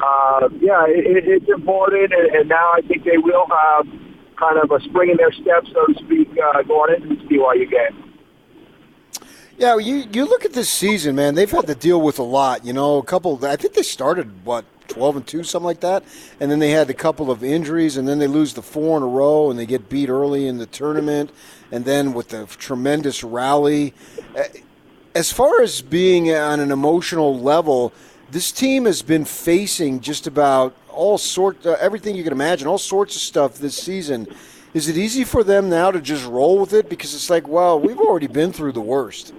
uh, 0.00 0.48
yeah, 0.60 0.84
it, 0.86 1.24
it's 1.24 1.48
important, 1.48 2.12
and, 2.12 2.34
and 2.36 2.48
now 2.48 2.72
I 2.76 2.82
think 2.82 3.04
they 3.04 3.16
will 3.16 3.46
have 3.48 3.88
kind 4.38 4.58
of 4.58 4.70
a 4.70 4.80
spring 4.80 5.10
in 5.10 5.16
their 5.16 5.32
step, 5.32 5.64
so 5.72 5.86
to 5.86 5.94
speak, 6.04 6.28
uh, 6.38 6.62
going 6.62 6.94
into 6.94 7.14
this 7.14 7.24
BYU 7.26 7.70
game. 7.70 8.02
Yeah, 9.58 9.78
you 9.78 10.04
you 10.12 10.26
look 10.26 10.44
at 10.44 10.52
this 10.52 10.68
season, 10.68 11.16
man. 11.16 11.34
They've 11.34 11.50
had 11.50 11.66
to 11.66 11.74
deal 11.74 12.00
with 12.00 12.18
a 12.18 12.22
lot. 12.22 12.64
You 12.64 12.74
know, 12.74 12.98
a 12.98 13.02
couple. 13.02 13.42
I 13.44 13.56
think 13.56 13.72
they 13.72 13.82
started 13.82 14.44
what 14.44 14.66
12 14.88 15.16
and 15.16 15.26
2, 15.26 15.44
something 15.44 15.64
like 15.64 15.80
that. 15.80 16.04
And 16.40 16.50
then 16.50 16.58
they 16.58 16.70
had 16.70 16.90
a 16.90 16.94
couple 16.94 17.30
of 17.30 17.42
injuries, 17.42 17.96
and 17.96 18.06
then 18.06 18.18
they 18.18 18.26
lose 18.26 18.54
the 18.54 18.62
four 18.62 18.96
in 18.96 19.02
a 19.02 19.06
row, 19.06 19.50
and 19.50 19.58
they 19.58 19.66
get 19.66 19.88
beat 19.88 20.08
early 20.08 20.46
in 20.46 20.58
the 20.58 20.66
tournament. 20.66 21.30
And 21.72 21.84
then 21.84 22.12
with 22.12 22.28
the 22.28 22.46
tremendous 22.46 23.24
rally. 23.24 23.94
Uh, 24.36 24.44
as 25.14 25.32
far 25.32 25.62
as 25.62 25.80
being 25.80 26.30
on 26.34 26.60
an 26.60 26.70
emotional 26.70 27.38
level, 27.38 27.92
this 28.30 28.52
team 28.52 28.84
has 28.84 29.00
been 29.02 29.24
facing 29.24 30.00
just 30.00 30.26
about 30.26 30.76
all 30.96 31.18
sorts, 31.18 31.66
uh, 31.66 31.76
everything 31.80 32.16
you 32.16 32.24
can 32.24 32.32
imagine, 32.32 32.66
all 32.66 32.78
sorts 32.78 33.14
of 33.14 33.22
stuff 33.22 33.58
this 33.58 33.76
season. 33.76 34.26
Is 34.74 34.88
it 34.88 34.96
easy 34.96 35.24
for 35.24 35.44
them 35.44 35.70
now 35.70 35.90
to 35.90 36.00
just 36.00 36.26
roll 36.26 36.58
with 36.58 36.72
it? 36.72 36.88
Because 36.88 37.14
it's 37.14 37.30
like, 37.30 37.46
well, 37.46 37.78
we've 37.78 37.98
already 37.98 38.26
been 38.26 38.52
through 38.52 38.72
the 38.72 38.80
worst. 38.80 39.32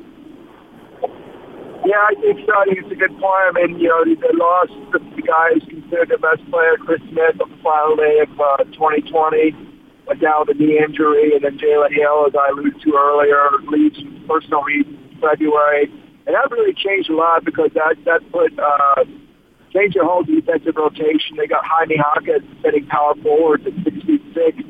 Yeah, 1.86 2.04
I 2.04 2.16
think 2.20 2.40
so. 2.46 2.54
I 2.58 2.66
think 2.66 2.80
it's 2.80 2.92
a 2.92 2.96
good 2.96 3.16
point. 3.20 3.46
I 3.48 3.52
mean, 3.54 3.80
you 3.80 3.88
know, 3.88 4.04
they 4.04 4.34
lost 4.34 4.74
the, 4.92 5.00
the 5.16 5.22
guy 5.22 5.54
who's 5.54 5.64
considered 5.70 6.10
the 6.10 6.18
best 6.18 6.44
player, 6.52 6.76
Chris 6.78 7.02
Smith, 7.10 7.40
on 7.40 7.50
the 7.50 7.58
final 7.64 7.96
day 7.96 8.20
of 8.20 8.34
uh, 8.40 8.64
2020, 8.76 9.56
went 10.06 10.20
down 10.20 10.46
with 10.46 10.58
a 10.58 10.60
knee 10.60 10.80
injury, 10.80 11.32
and 11.36 11.44
then 11.44 11.58
Jalen 11.58 11.94
Hill, 11.94 12.28
as 12.28 12.36
I 12.36 12.50
alluded 12.50 12.82
to 12.82 12.92
earlier, 12.92 13.40
leaves 13.68 14.00
personal 14.28 14.64
reasons 14.64 15.00
February. 15.22 15.88
And 16.26 16.36
that 16.36 16.52
really 16.52 16.74
changed 16.74 17.10
a 17.10 17.16
lot 17.16 17.46
because 17.46 17.72
that, 17.74 17.96
that 18.04 18.20
put, 18.32 18.58
uh, 18.60 19.06
changed 19.74 19.96
their 19.96 20.06
whole 20.06 20.24
defensive 20.24 20.76
rotation. 20.76 21.38
They 21.38 21.48
got 21.48 21.66
Jaime 21.66 21.96
Jaquez 21.96 22.44
setting 22.62 22.86
power 22.88 23.16
forwards 23.22 23.66
at 23.66 23.74
6 23.84 24.06
feet 24.06 24.24
6. 24.34 24.64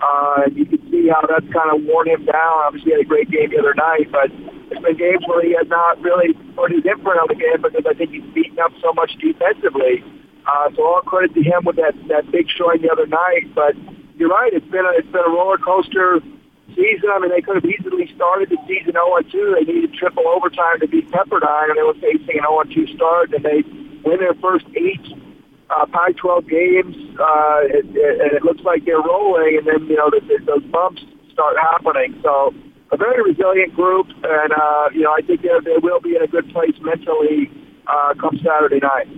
Uh, 0.00 0.50
you 0.52 0.66
can 0.66 0.80
see 0.90 1.08
how 1.08 1.24
that's 1.24 1.48
kind 1.52 1.72
of 1.72 1.84
worn 1.84 2.08
him 2.08 2.24
down. 2.26 2.54
Obviously, 2.68 2.92
he 2.92 2.96
had 2.98 3.00
a 3.00 3.08
great 3.08 3.30
game 3.30 3.50
the 3.50 3.58
other 3.58 3.74
night, 3.74 4.10
but 4.12 4.28
there's 4.68 4.82
been 4.82 4.96
games 4.96 5.24
where 5.26 5.40
he 5.40 5.56
has 5.56 5.68
not 5.68 6.00
really 6.00 6.34
put 6.56 6.70
his 6.72 6.84
imprint 6.84 7.20
on 7.20 7.28
the 7.28 7.38
game 7.38 7.62
because 7.62 7.86
I 7.88 7.94
think 7.94 8.10
he's 8.10 8.26
beaten 8.34 8.58
up 8.58 8.72
so 8.82 8.92
much 8.92 9.16
defensively. 9.16 10.04
Uh, 10.44 10.68
so 10.76 10.84
all 10.84 11.00
credit 11.00 11.32
to 11.34 11.42
him 11.42 11.64
with 11.64 11.76
that 11.76 11.96
that 12.08 12.30
big 12.30 12.50
showing 12.52 12.82
the 12.82 12.92
other 12.92 13.06
night. 13.06 13.48
But 13.54 13.72
you're 14.16 14.28
right, 14.28 14.52
it's 14.52 14.66
been 14.68 14.84
a, 14.84 14.92
it's 14.92 15.08
been 15.08 15.24
a 15.24 15.32
roller 15.32 15.56
coaster 15.56 16.20
season. 16.76 17.08
I 17.08 17.18
mean, 17.18 17.30
they 17.30 17.40
could 17.40 17.56
have 17.56 17.64
easily 17.64 18.12
started 18.14 18.50
the 18.50 18.58
season 18.68 18.92
0-2. 18.92 19.32
They 19.32 19.64
needed 19.72 19.94
triple 19.94 20.28
overtime 20.28 20.80
to 20.80 20.88
beat 20.88 21.08
Pepperdine, 21.10 21.70
and 21.70 21.76
they 21.78 21.86
were 21.86 21.96
facing 21.96 22.36
an 22.36 22.44
0-2 22.44 22.94
start, 22.94 23.32
and 23.32 23.44
they 23.44 23.64
win 24.04 24.20
their 24.20 24.34
first 24.34 24.66
eight 24.76 25.02
uh, 25.70 25.86
Pac-12 25.86 26.48
games, 26.48 26.96
uh, 27.18 27.60
and 27.72 28.30
it 28.32 28.42
looks 28.44 28.62
like 28.62 28.84
they're 28.84 29.00
rolling, 29.00 29.58
and 29.58 29.66
then 29.66 29.88
you 29.88 29.96
know 29.96 30.10
the, 30.10 30.20
the, 30.20 30.44
those 30.44 30.64
bumps 30.70 31.02
start 31.32 31.56
happening. 31.58 32.18
So 32.22 32.54
a 32.92 32.96
very 32.96 33.22
resilient 33.22 33.74
group, 33.74 34.06
and 34.22 34.52
uh, 34.52 34.88
you 34.92 35.02
know 35.02 35.12
I 35.12 35.20
think 35.26 35.42
they 35.42 35.78
will 35.82 36.00
be 36.00 36.16
in 36.16 36.22
a 36.22 36.28
good 36.28 36.48
place 36.50 36.76
mentally 36.80 37.50
uh, 37.86 38.14
come 38.20 38.38
Saturday 38.44 38.80
night. 38.80 39.08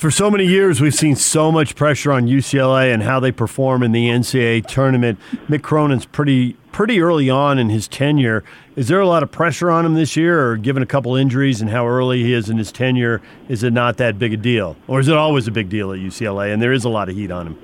For 0.00 0.10
so 0.10 0.30
many 0.30 0.46
years, 0.46 0.80
we've 0.80 0.94
seen 0.94 1.14
so 1.14 1.52
much 1.52 1.76
pressure 1.76 2.10
on 2.10 2.26
UCLA 2.26 2.90
and 2.90 3.02
how 3.02 3.20
they 3.20 3.30
perform 3.30 3.82
in 3.82 3.92
the 3.92 4.06
NCAA 4.06 4.64
tournament. 4.64 5.18
Mick 5.46 5.60
Cronin's 5.60 6.06
pretty 6.06 6.54
pretty 6.72 7.02
early 7.02 7.28
on 7.28 7.58
in 7.58 7.68
his 7.68 7.86
tenure. 7.86 8.42
Is 8.76 8.88
there 8.88 8.98
a 8.98 9.06
lot 9.06 9.22
of 9.22 9.30
pressure 9.30 9.70
on 9.70 9.84
him 9.84 9.92
this 9.92 10.16
year, 10.16 10.52
or 10.52 10.56
given 10.56 10.82
a 10.82 10.86
couple 10.86 11.16
injuries 11.16 11.60
and 11.60 11.68
how 11.68 11.86
early 11.86 12.22
he 12.22 12.32
is 12.32 12.48
in 12.48 12.56
his 12.56 12.72
tenure, 12.72 13.20
is 13.50 13.62
it 13.62 13.74
not 13.74 13.98
that 13.98 14.18
big 14.18 14.32
a 14.32 14.38
deal, 14.38 14.74
or 14.88 15.00
is 15.00 15.08
it 15.08 15.18
always 15.18 15.46
a 15.46 15.50
big 15.50 15.68
deal 15.68 15.92
at 15.92 15.98
UCLA 15.98 16.50
and 16.50 16.62
there 16.62 16.72
is 16.72 16.86
a 16.86 16.88
lot 16.88 17.10
of 17.10 17.14
heat 17.14 17.30
on 17.30 17.48
him? 17.48 17.58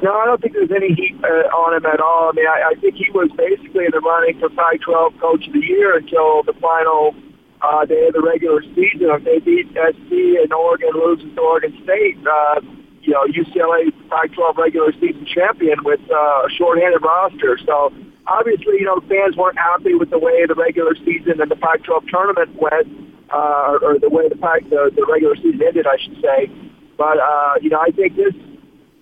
No, 0.00 0.12
I 0.12 0.26
don't 0.26 0.40
think 0.40 0.52
there's 0.52 0.70
any 0.70 0.94
heat 0.94 1.18
uh, 1.24 1.58
on 1.58 1.74
him 1.74 1.86
at 1.86 1.98
all. 1.98 2.28
I 2.28 2.32
mean, 2.36 2.46
I, 2.46 2.70
I 2.70 2.80
think 2.80 2.94
he 2.94 3.10
was 3.10 3.28
basically 3.36 3.86
in 3.86 3.90
the 3.90 3.98
running 3.98 4.38
for 4.38 4.48
Pac-12 4.50 5.18
Coach 5.18 5.44
of 5.48 5.54
the 5.54 5.58
Year 5.58 5.96
until 5.96 6.44
the 6.44 6.52
final 6.60 7.16
uh, 7.62 7.84
day 7.84 8.06
of 8.06 8.14
the 8.14 8.22
regular 8.22 8.62
season. 8.74 9.10
If 9.10 9.24
they 9.24 9.38
beat 9.38 9.68
SC 9.72 10.42
and 10.42 10.52
Oregon 10.52 10.90
loses 10.94 11.34
to 11.34 11.40
Oregon 11.40 11.74
State, 11.82 12.18
uh, 12.26 12.60
you 13.02 13.12
know, 13.12 13.24
UCLA 13.24 13.92
Pac-12 14.10 14.56
regular 14.56 14.92
season 14.92 15.26
champion 15.26 15.82
with 15.84 16.00
uh, 16.10 16.46
a 16.46 16.50
shorthanded 16.56 17.02
roster. 17.02 17.58
So 17.64 17.92
obviously, 18.26 18.78
you 18.78 18.84
know, 18.84 19.00
fans 19.08 19.36
weren't 19.36 19.58
happy 19.58 19.94
with 19.94 20.10
the 20.10 20.18
way 20.18 20.44
the 20.46 20.54
regular 20.54 20.94
season 21.04 21.40
and 21.40 21.50
the 21.50 21.56
Pac-12 21.56 22.08
tournament 22.08 22.54
went, 22.60 22.88
uh, 23.30 23.78
or 23.82 23.98
the 23.98 24.10
way 24.10 24.28
the, 24.28 24.36
Pac, 24.36 24.68
the 24.70 24.90
the 24.94 25.04
regular 25.08 25.36
season 25.36 25.60
ended, 25.62 25.86
I 25.86 25.96
should 25.98 26.20
say. 26.20 26.50
But 26.96 27.18
uh, 27.18 27.54
you 27.62 27.70
know, 27.70 27.80
I 27.80 27.90
think 27.90 28.16
this 28.16 28.34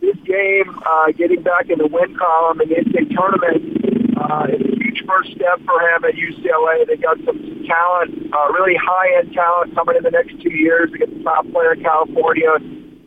this 0.00 0.16
game, 0.24 0.70
uh, 0.84 1.12
getting 1.16 1.42
back 1.42 1.70
in 1.70 1.78
the 1.78 1.86
win 1.86 2.16
column 2.16 2.60
in 2.60 2.68
the 2.68 2.76
NCAA 2.76 3.16
tournament, 3.16 4.16
uh, 4.16 4.46
is 4.54 4.60
a 4.60 4.76
huge 4.76 5.02
first 5.06 5.32
step 5.32 5.58
for 5.64 5.80
him 5.80 6.04
at 6.04 6.14
UCLA. 6.14 6.86
They 6.86 6.96
got 6.96 7.18
some 7.24 7.55
talent, 7.66 8.32
uh, 8.32 8.48
really 8.52 8.76
high-end 8.78 9.32
talent 9.34 9.74
coming 9.74 9.96
in 9.96 10.02
the 10.02 10.10
next 10.10 10.40
two 10.40 10.52
years. 10.52 10.90
We 10.92 10.98
get 10.98 11.12
the 11.12 11.22
top 11.22 11.46
player 11.50 11.74
in 11.74 11.82
California 11.82 12.54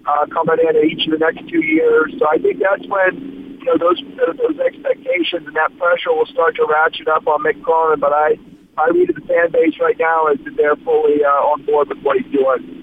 uh, 0.05 0.25
coming 0.27 0.59
in 0.59 0.75
each 0.83 1.07
of 1.07 1.11
the 1.11 1.19
next 1.19 1.47
two 1.49 1.63
years. 1.63 2.13
So 2.19 2.27
I 2.29 2.37
think 2.37 2.59
that's 2.59 2.85
when 2.87 3.59
you 3.59 3.65
know 3.65 3.77
those 3.77 4.01
those 4.37 4.59
expectations 4.59 5.47
and 5.47 5.55
that 5.55 5.77
pressure 5.77 6.13
will 6.13 6.25
start 6.27 6.55
to 6.55 6.65
ratchet 6.65 7.07
up 7.07 7.27
on 7.27 7.43
Mick. 7.43 7.59
But 7.99 8.13
I 8.13 8.37
I 8.77 8.89
read 8.89 9.09
the 9.13 9.21
fan 9.27 9.51
base 9.51 9.79
right 9.79 9.97
now 9.99 10.27
is 10.27 10.39
that 10.45 10.55
they're 10.55 10.77
fully 10.77 11.23
uh, 11.23 11.51
on 11.51 11.65
board 11.65 11.89
with 11.89 11.99
what 12.01 12.17
he's 12.17 12.31
doing. 12.31 12.75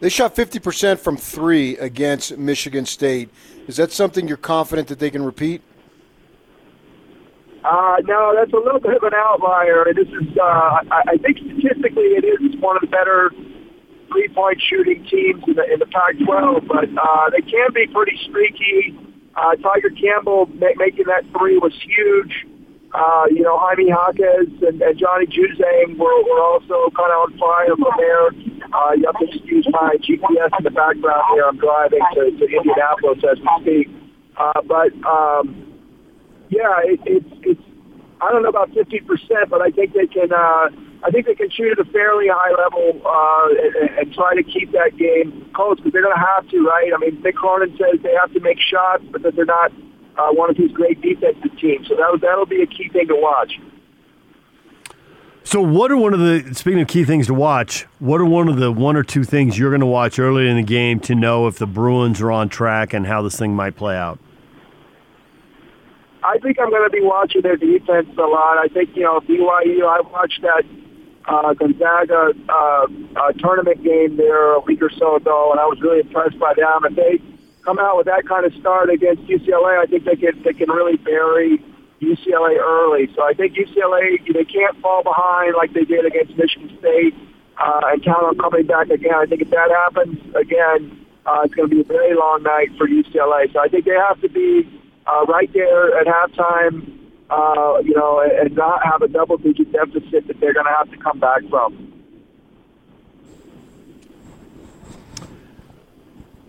They 0.00 0.08
shot 0.08 0.36
50% 0.36 1.00
from 1.00 1.16
three 1.16 1.76
against 1.78 2.38
Michigan 2.38 2.86
State. 2.86 3.30
Is 3.66 3.78
that 3.78 3.90
something 3.90 4.28
you're 4.28 4.36
confident 4.36 4.86
that 4.88 5.00
they 5.00 5.10
can 5.10 5.24
repeat? 5.24 5.60
Uh, 7.64 7.96
no, 8.06 8.32
that's 8.34 8.52
a 8.52 8.56
little 8.56 8.80
bit 8.80 8.94
of 8.94 9.02
an 9.02 9.14
outlier. 9.14 9.84
This 9.94 10.08
is, 10.08 10.30
uh, 10.38 10.78
I, 10.90 11.14
I 11.14 11.16
think 11.18 11.38
statistically 11.38 12.14
it 12.14 12.24
is 12.24 12.54
one 12.60 12.76
of 12.76 12.82
the 12.82 12.92
better 12.92 13.30
three-point 14.10 14.62
shooting 14.62 15.04
teams 15.10 15.42
in 15.46 15.54
the, 15.54 15.64
in 15.66 15.78
the 15.78 15.86
Pac-12, 15.86 16.66
but 16.66 16.86
uh, 16.86 17.30
they 17.30 17.42
can 17.42 17.68
be 17.74 17.86
pretty 17.92 18.16
streaky. 18.28 18.96
Uh, 19.36 19.54
Tiger 19.56 19.90
Campbell 19.90 20.46
ma- 20.54 20.74
making 20.76 21.06
that 21.06 21.26
three 21.36 21.58
was 21.58 21.74
huge. 21.82 22.46
Uh, 22.94 23.26
you 23.28 23.42
know, 23.42 23.58
Jaime 23.58 23.86
Jaquez 23.86 24.48
and, 24.64 24.80
and 24.80 24.98
Johnny 24.98 25.26
Juzang 25.26 25.98
were, 25.98 26.22
were 26.24 26.40
also 26.40 26.88
kind 26.96 27.12
of 27.12 27.28
on 27.28 27.38
fire 27.38 27.76
from 27.76 27.92
there. 28.00 28.32
Uh, 28.72 28.92
you 28.96 29.04
have 29.04 29.18
to 29.20 29.28
excuse 29.28 29.68
my 29.70 29.94
GPS 30.00 30.48
in 30.56 30.64
the 30.64 30.70
background 30.70 31.22
here. 31.34 31.44
I'm 31.44 31.58
driving 31.58 32.00
to, 32.14 32.32
to 32.32 32.44
Indianapolis 32.48 33.20
as 33.30 33.38
we 33.38 33.48
speak. 33.60 33.88
Uh, 34.38 34.62
but 34.64 34.88
um, 35.04 35.67
yeah, 36.48 36.80
it, 36.84 37.00
it's 37.04 37.32
it's. 37.42 37.62
I 38.20 38.32
don't 38.32 38.42
know 38.42 38.48
about 38.48 38.74
50 38.74 39.00
percent, 39.00 39.48
but 39.48 39.62
I 39.62 39.70
think 39.70 39.94
they 39.94 40.06
can. 40.06 40.32
Uh, 40.32 40.70
I 41.04 41.10
think 41.10 41.26
they 41.26 41.34
can 41.34 41.50
shoot 41.50 41.78
at 41.78 41.78
a 41.78 41.88
fairly 41.90 42.26
high 42.28 42.50
level 42.50 43.00
uh, 43.06 43.48
and, 43.80 43.98
and 43.98 44.14
try 44.14 44.34
to 44.34 44.42
keep 44.42 44.72
that 44.72 44.96
game 44.98 45.48
close 45.54 45.76
because 45.76 45.92
they're 45.92 46.02
going 46.02 46.16
to 46.16 46.26
have 46.26 46.48
to, 46.48 46.66
right? 46.66 46.90
I 46.92 46.98
mean, 46.98 47.22
Mick 47.22 47.34
Cronin 47.34 47.70
says 47.78 48.02
they 48.02 48.14
have 48.20 48.32
to 48.32 48.40
make 48.40 48.58
shots, 48.58 49.04
but 49.12 49.22
that 49.22 49.36
they're 49.36 49.44
not 49.44 49.70
uh, 50.18 50.32
one 50.32 50.50
of 50.50 50.56
his 50.56 50.72
great 50.72 51.00
defensive 51.00 51.56
teams. 51.58 51.86
So 51.88 51.94
that 51.94 52.18
that'll 52.20 52.46
be 52.46 52.62
a 52.62 52.66
key 52.66 52.88
thing 52.88 53.06
to 53.08 53.16
watch. 53.16 53.60
So, 55.44 55.62
what 55.62 55.90
are 55.90 55.96
one 55.96 56.12
of 56.12 56.20
the 56.20 56.54
speaking 56.54 56.82
of 56.82 56.88
key 56.88 57.04
things 57.04 57.26
to 57.28 57.34
watch? 57.34 57.86
What 58.00 58.20
are 58.20 58.26
one 58.26 58.48
of 58.48 58.58
the 58.58 58.70
one 58.70 58.96
or 58.96 59.02
two 59.02 59.24
things 59.24 59.58
you're 59.58 59.70
going 59.70 59.80
to 59.80 59.86
watch 59.86 60.18
early 60.18 60.46
in 60.46 60.56
the 60.56 60.62
game 60.62 61.00
to 61.00 61.14
know 61.14 61.46
if 61.46 61.58
the 61.58 61.66
Bruins 61.66 62.20
are 62.20 62.30
on 62.30 62.50
track 62.50 62.92
and 62.92 63.06
how 63.06 63.22
this 63.22 63.38
thing 63.38 63.54
might 63.54 63.74
play 63.74 63.96
out? 63.96 64.18
I 66.22 66.38
think 66.38 66.58
I'm 66.58 66.70
going 66.70 66.84
to 66.84 66.90
be 66.90 67.02
watching 67.02 67.42
their 67.42 67.56
defense 67.56 68.08
a 68.18 68.22
lot. 68.22 68.58
I 68.58 68.68
think 68.68 68.96
you 68.96 69.02
know 69.02 69.20
BYU. 69.20 69.86
I 69.86 70.00
watched 70.00 70.42
that 70.42 70.64
uh, 71.26 71.54
Gonzaga 71.54 72.32
uh, 72.48 72.86
uh, 73.16 73.32
tournament 73.38 73.82
game 73.84 74.16
there 74.16 74.52
a 74.52 74.60
week 74.60 74.82
or 74.82 74.90
so 74.90 75.16
ago, 75.16 75.50
and 75.52 75.60
I 75.60 75.66
was 75.66 75.80
really 75.80 76.00
impressed 76.00 76.38
by 76.38 76.54
them. 76.54 76.84
If 76.84 76.96
they 76.96 77.20
come 77.64 77.78
out 77.78 77.96
with 77.96 78.06
that 78.06 78.26
kind 78.26 78.46
of 78.46 78.54
start 78.54 78.90
against 78.90 79.22
UCLA, 79.24 79.78
I 79.78 79.86
think 79.86 80.04
they 80.04 80.16
can 80.16 80.42
they 80.42 80.52
can 80.52 80.70
really 80.70 80.96
bury 80.96 81.62
UCLA 82.00 82.58
early. 82.58 83.12
So 83.14 83.22
I 83.22 83.34
think 83.34 83.54
UCLA 83.54 84.32
they 84.32 84.44
can't 84.44 84.76
fall 84.80 85.02
behind 85.02 85.54
like 85.56 85.72
they 85.72 85.84
did 85.84 86.04
against 86.06 86.36
Michigan 86.36 86.76
State 86.78 87.14
uh, 87.58 87.80
and 87.86 88.02
count 88.02 88.24
on 88.24 88.38
coming 88.38 88.66
back 88.66 88.90
again. 88.90 89.14
I 89.14 89.26
think 89.26 89.42
if 89.42 89.50
that 89.50 89.70
happens 89.70 90.18
again, 90.34 91.06
uh, 91.26 91.42
it's 91.44 91.54
going 91.54 91.68
to 91.68 91.74
be 91.74 91.80
a 91.80 91.84
very 91.84 92.14
long 92.14 92.42
night 92.42 92.70
for 92.76 92.88
UCLA. 92.88 93.52
So 93.52 93.60
I 93.60 93.68
think 93.68 93.84
they 93.84 93.96
have 94.08 94.20
to 94.22 94.28
be 94.28 94.66
uh, 95.08 95.24
right 95.24 95.50
there 95.52 95.98
at 95.98 96.06
halftime, 96.06 96.98
uh, 97.30 97.78
you 97.82 97.94
know, 97.94 98.20
and 98.20 98.54
not 98.54 98.84
have 98.84 99.02
a 99.02 99.08
double-digit 99.08 99.72
deficit 99.72 100.26
that 100.26 100.40
they're 100.40 100.54
going 100.54 100.66
to 100.66 100.74
have 100.76 100.90
to 100.90 100.96
come 100.98 101.18
back 101.18 101.42
from. 101.48 101.98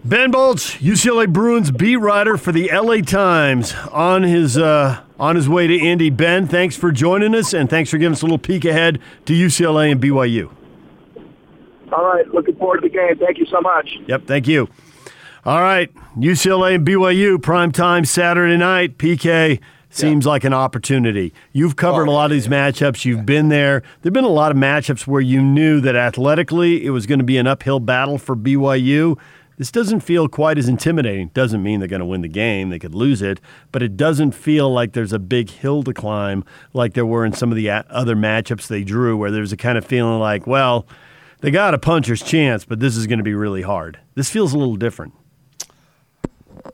Ben 0.03 0.31
Bolch, 0.31 0.79
UCLA 0.79 1.31
Bruins 1.31 1.71
beat 1.71 1.97
writer 1.97 2.37
for 2.37 2.51
the 2.51 2.69
LA 2.73 3.01
Times, 3.01 3.73
on 3.91 4.23
his 4.23 4.57
uh, 4.57 5.01
on 5.19 5.35
his 5.35 5.49
way 5.49 5.67
to 5.67 5.75
Indy. 5.75 6.09
Ben, 6.09 6.47
thanks 6.47 6.75
for 6.75 6.91
joining 6.91 7.35
us, 7.35 7.53
and 7.53 7.69
thanks 7.69 7.89
for 7.89 7.97
giving 7.97 8.13
us 8.13 8.21
a 8.21 8.25
little 8.25 8.39
peek 8.39 8.63
ahead 8.63 8.99
to 9.25 9.33
UCLA 9.33 9.91
and 9.91 10.01
BYU. 10.01 10.49
All 11.91 12.05
right, 12.05 12.25
looking 12.29 12.55
forward 12.55 12.81
to 12.81 12.87
the 12.87 12.89
game. 12.89 13.17
Thank 13.17 13.39
you 13.39 13.45
so 13.47 13.59
much. 13.59 13.89
Yep, 14.07 14.25
thank 14.25 14.47
you. 14.47 14.69
All 15.45 15.61
right, 15.61 15.89
UCLA 16.17 16.75
and 16.75 16.85
BYU 16.85 17.41
prime 17.41 17.71
time 17.71 18.03
Saturday 18.03 18.57
night. 18.57 18.97
PK 18.97 19.61
seems 19.89 20.25
yeah. 20.25 20.31
like 20.31 20.43
an 20.43 20.53
opportunity. 20.53 21.33
You've 21.53 21.77
covered 21.77 22.09
oh, 22.09 22.11
a 22.11 22.13
lot 22.13 22.25
of 22.25 22.31
these 22.31 22.47
yeah. 22.47 22.69
matchups. 22.69 23.05
You've 23.05 23.25
been 23.25 23.47
there. 23.47 23.81
There've 24.01 24.13
been 24.13 24.25
a 24.25 24.27
lot 24.27 24.51
of 24.51 24.57
matchups 24.57 25.07
where 25.07 25.21
you 25.21 25.41
knew 25.41 25.79
that 25.79 25.95
athletically 25.95 26.85
it 26.85 26.89
was 26.89 27.05
going 27.05 27.19
to 27.19 27.25
be 27.25 27.37
an 27.37 27.47
uphill 27.47 27.79
battle 27.79 28.17
for 28.17 28.35
BYU. 28.35 29.17
This 29.57 29.71
doesn't 29.71 30.01
feel 30.01 30.27
quite 30.27 30.57
as 30.57 30.67
intimidating. 30.67 31.29
Doesn't 31.29 31.63
mean 31.63 31.79
they're 31.79 31.87
going 31.87 32.01
to 32.01 32.05
win 32.05 32.21
the 32.21 32.27
game. 32.27 32.69
They 32.69 32.79
could 32.79 32.95
lose 32.95 33.21
it, 33.21 33.39
but 33.71 33.81
it 33.81 33.95
doesn't 33.95 34.31
feel 34.31 34.69
like 34.69 34.91
there's 34.91 35.13
a 35.13 35.19
big 35.19 35.49
hill 35.49 35.83
to 35.83 35.93
climb 35.93 36.43
like 36.73 36.95
there 36.95 37.05
were 37.05 37.25
in 37.25 37.31
some 37.31 37.49
of 37.49 37.55
the 37.55 37.69
other 37.69 38.15
matchups 38.15 38.67
they 38.67 38.83
drew, 38.83 39.15
where 39.15 39.31
there's 39.31 39.53
a 39.53 39.57
kind 39.57 39.77
of 39.77 39.85
feeling 39.85 40.19
like, 40.19 40.45
well, 40.45 40.85
they 41.39 41.51
got 41.51 41.73
a 41.73 41.77
puncher's 41.77 42.21
chance, 42.21 42.65
but 42.65 42.81
this 42.81 42.97
is 42.97 43.07
going 43.07 43.19
to 43.19 43.23
be 43.23 43.33
really 43.33 43.61
hard. 43.61 43.99
This 44.15 44.29
feels 44.29 44.53
a 44.53 44.57
little 44.57 44.75
different. 44.75 45.13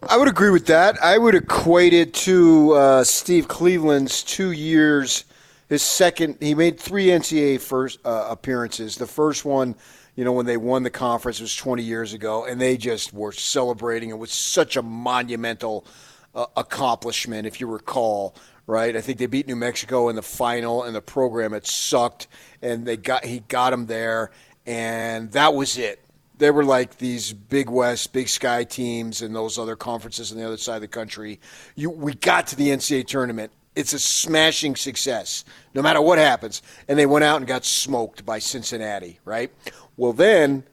I 0.09 0.17
would 0.17 0.27
agree 0.27 0.49
with 0.49 0.65
that. 0.67 1.01
I 1.03 1.17
would 1.17 1.35
equate 1.35 1.93
it 1.93 2.13
to 2.13 2.73
uh, 2.73 3.03
Steve 3.03 3.47
Cleveland's 3.47 4.23
two 4.23 4.51
years. 4.51 5.25
His 5.69 5.81
second, 5.81 6.37
he 6.39 6.55
made 6.55 6.79
three 6.79 7.07
NCAA 7.07 7.59
first 7.59 7.99
uh, 8.05 8.27
appearances. 8.29 8.97
The 8.97 9.07
first 9.07 9.45
one 9.45 9.75
you 10.15 10.23
know, 10.23 10.31
when 10.31 10.45
they 10.45 10.57
won 10.57 10.83
the 10.83 10.89
conference, 10.89 11.41
was 11.41 11.55
20 11.55 11.83
years 11.83 12.13
ago, 12.13 12.45
and 12.45 12.59
they 12.59 12.77
just 12.77 13.13
were 13.13 13.33
celebrating. 13.33 14.09
It 14.09 14.17
was 14.17 14.31
such 14.31 14.77
a 14.77 14.81
monumental 14.81 15.85
uh, 16.33 16.45
accomplishment, 16.55 17.45
if 17.45 17.59
you 17.59 17.67
recall, 17.67 18.35
right? 18.65 18.95
I 18.95 19.01
think 19.01 19.19
they 19.19 19.25
beat 19.25 19.47
New 19.47 19.57
Mexico 19.57 20.07
in 20.07 20.15
the 20.15 20.21
final, 20.21 20.83
and 20.83 20.95
the 20.95 21.01
program 21.01 21.51
had 21.51 21.67
sucked, 21.67 22.27
and 22.61 22.85
they 22.85 22.95
got 22.95 23.25
he 23.25 23.41
got 23.41 23.71
them 23.71 23.87
there, 23.87 24.31
and 24.65 25.31
that 25.33 25.53
was 25.53 25.77
it. 25.77 26.04
They 26.37 26.51
were 26.51 26.65
like 26.65 26.97
these 26.97 27.31
Big 27.33 27.69
West, 27.69 28.11
Big 28.13 28.27
Sky 28.27 28.63
teams, 28.63 29.21
and 29.21 29.35
those 29.35 29.57
other 29.57 29.75
conferences 29.75 30.31
on 30.31 30.37
the 30.37 30.45
other 30.45 30.57
side 30.57 30.75
of 30.75 30.81
the 30.81 30.87
country. 30.87 31.39
You, 31.75 31.89
we 31.89 32.13
got 32.13 32.47
to 32.47 32.55
the 32.55 32.69
NCAA 32.69 33.07
tournament. 33.07 33.51
It's 33.75 33.93
a 33.93 33.99
smashing 33.99 34.75
success, 34.75 35.43
no 35.73 35.81
matter 35.81 36.01
what 36.01 36.17
happens. 36.17 36.61
And 36.87 36.97
they 36.97 37.05
went 37.05 37.25
out 37.25 37.37
and 37.37 37.47
got 37.47 37.65
smoked 37.65 38.25
by 38.25 38.39
Cincinnati, 38.39 39.19
right? 39.25 39.51
Well, 39.97 40.13
then 40.13 40.63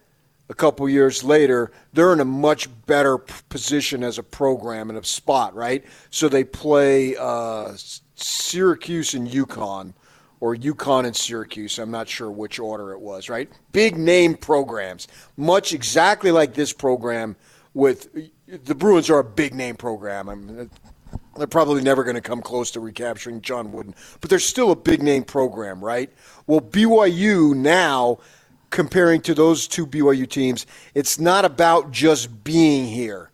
a 0.49 0.55
couple 0.55 0.89
years 0.89 1.25
later, 1.25 1.73
they're 1.93 2.13
in 2.13 2.21
a 2.21 2.25
much 2.25 2.69
better 2.87 3.19
position 3.19 4.05
as 4.05 4.19
a 4.19 4.23
program 4.23 4.91
and 4.91 4.99
a 4.99 5.05
spot, 5.05 5.55
right? 5.55 5.85
So 6.11 6.29
they 6.29 6.45
play 6.45 7.17
uh, 7.17 7.73
Syracuse 8.17 9.15
and 9.15 9.27
UConn, 9.29 9.95
or 10.43 10.57
UConn 10.57 11.07
and 11.07 11.15
Syracuse. 11.15 11.79
I'm 11.79 11.93
not 11.93 12.09
sure 12.09 12.29
which 12.29 12.59
order 12.59 12.91
it 12.91 13.01
was, 13.01 13.29
right? 13.29 13.49
Big 13.71 13.97
name 13.97 14.35
programs, 14.35 15.07
much 15.37 15.73
exactly 15.73 16.33
like 16.33 16.55
this 16.55 16.73
program. 16.73 17.37
With 17.75 18.09
the 18.49 18.75
Bruins 18.75 19.09
are 19.09 19.21
a 19.21 19.25
big 19.25 19.55
name 19.55 19.77
program. 19.77 20.29
I 20.29 20.35
mean, 20.35 20.69
they're 21.37 21.47
probably 21.47 21.81
never 21.81 22.03
going 22.03 22.17
to 22.17 22.21
come 22.21 22.43
close 22.43 22.73
to 22.73 22.81
recapturing 22.81 23.41
John 23.41 23.71
Wooden, 23.71 23.95
but 24.21 24.31
they're 24.31 24.41
still 24.41 24.73
a 24.73 24.77
big 24.77 25.01
name 25.01 25.23
program, 25.23 25.83
right? 25.83 26.13
Well, 26.49 26.61
BYU 26.61 27.55
now 27.55 28.19
comparing 28.71 29.21
to 29.21 29.35
those 29.35 29.69
two 29.69 29.87
BYU 29.87 30.29
teams, 30.29 30.67
it's 30.93 31.21
not 31.21 31.45
about 31.45 31.93
just 31.93 32.43
being 32.43 32.87
here. 32.87 33.31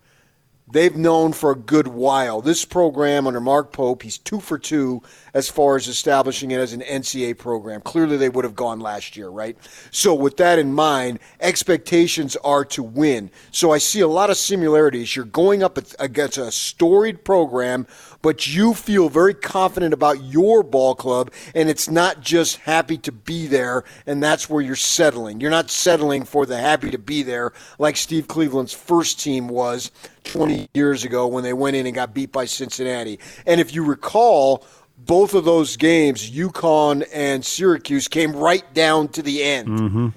They've 0.71 0.95
known 0.95 1.33
for 1.33 1.51
a 1.51 1.57
good 1.57 1.89
while. 1.89 2.43
This 2.43 2.65
program 2.65 3.27
under 3.27 3.41
Mark 3.41 3.73
Pope, 3.73 4.03
he's 4.03 4.19
two 4.19 4.39
for 4.41 4.59
two 4.59 5.03
as 5.33 5.49
far 5.49 5.77
as 5.77 5.89
establishing 5.89 6.51
it 6.51 6.61
as 6.61 6.75
an 6.75 6.83
NCAA 6.83 7.39
program. 7.39 7.81
Clearly, 7.81 8.17
they 8.17 8.29
would 8.29 8.45
have 8.45 8.55
gone 8.55 8.81
last 8.81 9.17
year, 9.17 9.29
right? 9.29 9.57
So, 9.91 10.15
with 10.15 10.37
that 10.37 10.59
in 10.59 10.75
mind, 10.75 11.21
expectations 11.41 12.37
are 12.37 12.65
to 12.67 12.83
win. 12.83 13.31
So, 13.51 13.73
I 13.73 13.79
see 13.79 14.01
a 14.01 14.09
lot 14.09 14.31
of 14.31 14.37
similarities. 14.37 15.17
You're 15.17 15.25
going 15.25 15.63
up 15.63 15.79
against 15.99 16.37
a 16.39 16.53
storied 16.53 17.25
program 17.25 17.87
but 18.23 18.47
you 18.47 18.75
feel 18.75 19.09
very 19.09 19.35
confident 19.35 19.95
about 19.95 20.25
your 20.25 20.63
ball 20.63 20.95
club, 20.95 21.31
and 21.55 21.69
it's 21.69 21.89
not 21.89 22.21
just 22.21 22.57
happy 22.57 22.99
to 22.99 23.13
be 23.13 23.47
there, 23.47 23.85
and 24.07 24.23
that's 24.23 24.51
where 24.51 24.63
you're 24.63 24.77
settling. 24.77 25.41
You're 25.41 25.51
not 25.51 25.71
settling 25.71 26.25
for 26.25 26.45
the 26.45 26.59
happy 26.59 26.91
to 26.91 26.99
be 26.99 27.23
there 27.23 27.53
like 27.79 27.97
Steve 27.97 28.29
Cleveland's 28.29 28.73
first 28.73 29.21
team 29.21 29.49
was 29.49 29.91
20 30.29 30.69
years 30.75 31.05
ago 31.05 31.27
when 31.27 31.43
they 31.43 31.53
went 31.53 31.77
in 31.77 31.87
and 31.87 31.95
got 31.95 32.15
beat 32.15 32.33
by 32.33 32.45
Cincinnati. 32.45 33.19
And 33.47 33.61
if 33.61 33.75
you 33.75 33.85
recall, 33.85 34.65
both 34.97 35.35
of 35.35 35.45
those 35.45 35.77
games, 35.77 36.31
UConn 36.31 37.07
and 37.13 37.45
Syracuse, 37.45 38.09
came 38.09 38.35
right 38.35 38.73
down 38.75 39.09
to 39.09 39.23
the 39.23 39.43
end. 39.43 39.69
Mm-hmm. 39.69 40.09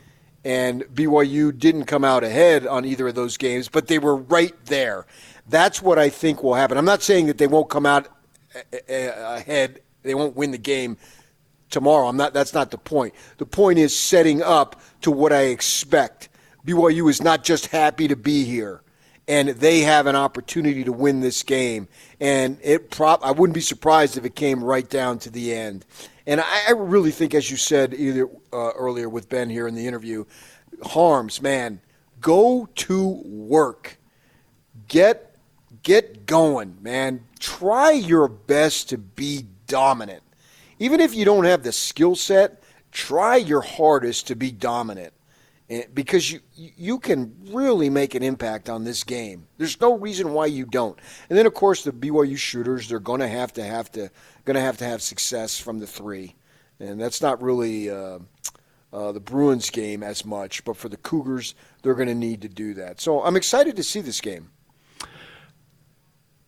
And 0.43 0.83
BYU 0.85 1.57
didn't 1.57 1.85
come 1.85 2.03
out 2.03 2.23
ahead 2.23 2.65
on 2.65 2.83
either 2.85 3.07
of 3.07 3.15
those 3.15 3.37
games, 3.37 3.69
but 3.69 3.87
they 3.87 3.99
were 3.99 4.15
right 4.15 4.55
there. 4.65 5.05
That's 5.47 5.81
what 5.81 5.99
I 5.99 6.09
think 6.09 6.43
will 6.43 6.55
happen. 6.55 6.77
I'm 6.77 6.85
not 6.85 7.03
saying 7.03 7.27
that 7.27 7.37
they 7.37 7.47
won't 7.47 7.69
come 7.69 7.85
out 7.85 8.07
ahead, 8.89 9.81
they 10.03 10.15
won't 10.15 10.35
win 10.35 10.51
the 10.51 10.57
game 10.57 10.97
tomorrow. 11.69 12.07
I'm 12.07 12.17
not. 12.17 12.33
That's 12.33 12.53
not 12.53 12.71
the 12.71 12.77
point. 12.77 13.13
The 13.37 13.45
point 13.45 13.79
is 13.79 13.97
setting 13.97 14.41
up 14.43 14.81
to 15.01 15.11
what 15.11 15.31
I 15.33 15.43
expect. 15.43 16.29
BYU 16.65 17.09
is 17.09 17.21
not 17.21 17.43
just 17.43 17.67
happy 17.67 18.07
to 18.07 18.15
be 18.15 18.43
here, 18.43 18.81
and 19.27 19.49
they 19.49 19.81
have 19.81 20.07
an 20.07 20.15
opportunity 20.15 20.83
to 20.83 20.91
win 20.91 21.21
this 21.21 21.43
game. 21.43 21.87
And 22.19 22.57
it 22.61 22.89
prop. 22.89 23.25
I 23.25 23.31
wouldn't 23.31 23.53
be 23.53 23.61
surprised 23.61 24.17
if 24.17 24.25
it 24.25 24.35
came 24.35 24.63
right 24.63 24.89
down 24.89 25.19
to 25.19 25.29
the 25.29 25.53
end. 25.53 25.85
And 26.25 26.41
I, 26.41 26.69
I 26.69 26.71
really 26.71 27.11
think, 27.11 27.33
as 27.33 27.49
you 27.49 27.57
said 27.57 27.93
either 27.93 28.27
uh, 28.51 28.71
earlier 28.75 29.09
with 29.09 29.29
Ben 29.29 29.49
here 29.49 29.67
in 29.67 29.75
the 29.75 29.87
interview, 29.87 30.25
Haarms, 30.83 31.41
man, 31.41 31.81
go 32.19 32.67
to 32.75 33.07
work. 33.25 33.97
Get 34.87 35.35
get 35.83 36.25
going, 36.25 36.77
man. 36.81 37.23
Try 37.39 37.91
your 37.91 38.27
best 38.27 38.89
to 38.89 38.97
be 38.97 39.47
dominant. 39.67 40.21
Even 40.79 40.99
if 40.99 41.15
you 41.15 41.25
don't 41.25 41.45
have 41.45 41.63
the 41.63 41.71
skill 41.71 42.15
set, 42.15 42.61
try 42.91 43.35
your 43.35 43.61
hardest 43.61 44.27
to 44.27 44.35
be 44.35 44.51
dominant 44.51 45.13
because 45.93 46.31
you 46.31 46.39
you 46.55 46.99
can 46.99 47.33
really 47.49 47.89
make 47.89 48.15
an 48.15 48.23
impact 48.23 48.69
on 48.69 48.83
this 48.83 49.03
game. 49.03 49.47
There's 49.57 49.79
no 49.79 49.97
reason 49.97 50.33
why 50.33 50.47
you 50.47 50.65
don't. 50.65 50.97
And 51.29 51.37
then 51.37 51.45
of 51.45 51.53
course 51.53 51.83
the 51.83 51.91
BYU 51.91 52.37
shooters, 52.37 52.89
they're 52.89 52.99
going 52.99 53.21
to 53.21 53.27
have 53.27 53.53
to 53.53 53.63
have 53.63 53.91
to 53.93 54.09
going 54.45 54.55
to 54.55 54.61
have 54.61 54.77
to 54.77 54.85
have 54.85 55.01
success 55.01 55.59
from 55.59 55.79
the 55.79 55.87
three, 55.87 56.35
and 56.79 56.99
that's 56.99 57.21
not 57.21 57.41
really 57.41 57.89
uh, 57.89 58.19
uh, 58.91 59.11
the 59.11 59.19
Bruins 59.19 59.69
game 59.69 60.03
as 60.03 60.25
much. 60.25 60.63
But 60.65 60.75
for 60.75 60.89
the 60.89 60.97
Cougars, 60.97 61.55
they're 61.81 61.95
going 61.95 62.09
to 62.09 62.15
need 62.15 62.41
to 62.41 62.49
do 62.49 62.73
that. 62.73 62.99
So 62.99 63.23
I'm 63.23 63.35
excited 63.35 63.75
to 63.77 63.83
see 63.83 64.01
this 64.01 64.19
game. 64.19 64.49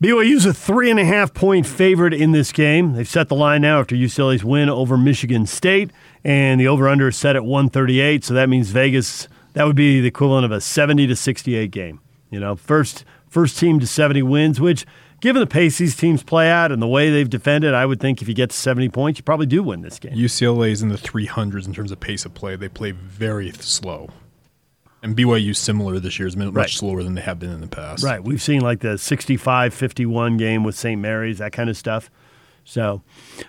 BYU's 0.04 0.46
a 0.46 0.54
three 0.54 0.92
and 0.92 1.00
a 1.00 1.06
half 1.06 1.34
point 1.34 1.66
favorite 1.66 2.14
in 2.14 2.34
this 2.34 2.52
game. 2.52 2.92
They've 2.92 3.08
set 3.08 3.30
the 3.30 3.36
line 3.36 3.62
now 3.62 3.80
after 3.80 3.96
UCLA's 3.96 4.44
win 4.44 4.68
over 4.68 4.98
Michigan 4.98 5.46
State, 5.46 5.92
and 6.24 6.60
the 6.60 6.68
over 6.68 6.88
under 6.88 7.10
is 7.10 7.18
set 7.18 7.36
at 7.36 7.44
138. 7.44 8.24
So 8.24 8.34
that 8.34 8.50
means 8.50 8.70
Vegas, 8.70 9.28
that 9.54 9.66
would 9.66 9.76
be 9.76 10.02
the 10.02 10.08
equivalent 10.08 10.46
of 10.46 10.52
a 10.52 10.62
70 10.62 11.08
to 11.08 11.16
68 11.16 11.72
game. 11.72 12.00
You 12.30 12.40
know, 12.40 12.56
first, 12.56 13.06
first 13.28 13.58
team 13.58 13.80
to 13.80 13.88
70 13.88 14.24
wins, 14.24 14.60
which 14.60 14.86
given 15.20 15.40
the 15.40 15.48
pace 15.48 15.78
these 15.78 15.96
teams 15.96 16.24
play 16.24 16.50
at 16.50 16.72
and 16.72 16.82
the 16.82 16.88
way 16.88 17.10
they've 17.10 17.30
defended, 17.30 17.74
I 17.74 17.86
would 17.86 18.00
think 18.00 18.22
if 18.22 18.28
you 18.28 18.34
get 18.34 18.50
to 18.50 18.56
70 18.56 18.90
points, 18.90 19.20
you 19.20 19.24
probably 19.24 19.46
do 19.46 19.64
win 19.64 19.82
this 19.82 20.00
game. 20.00 20.14
UCLA 20.14 20.72
is 20.72 20.82
in 20.82 20.90
the 20.90 20.98
300s 20.98 21.66
in 21.66 21.74
terms 21.74 21.92
of 21.92 22.00
pace 22.00 22.26
of 22.26 22.34
play. 22.34 22.56
They 22.56 22.70
play 22.70 22.92
very 22.92 23.52
slow. 23.52 24.10
And 25.04 25.18
BYU 25.18 25.54
similar 25.54 26.00
this 26.00 26.18
year 26.18 26.28
is 26.28 26.38
much 26.38 26.54
right. 26.54 26.70
slower 26.70 27.04
than 27.04 27.16
they 27.16 27.22
have 27.22 27.38
been 27.38 27.52
in 27.52 27.60
the 27.60 27.68
past. 27.68 28.04
Right. 28.04 28.24
We've 28.24 28.42
seen 28.42 28.62
like 28.62 28.80
the 28.80 28.98
65 28.98 29.74
51 29.74 30.38
game 30.38 30.64
with 30.64 30.76
St. 30.76 31.00
Mary's, 31.00 31.40
that 31.40 31.52
kind 31.52 31.70
of 31.70 31.76
stuff. 31.76 32.10
So, 32.66 33.02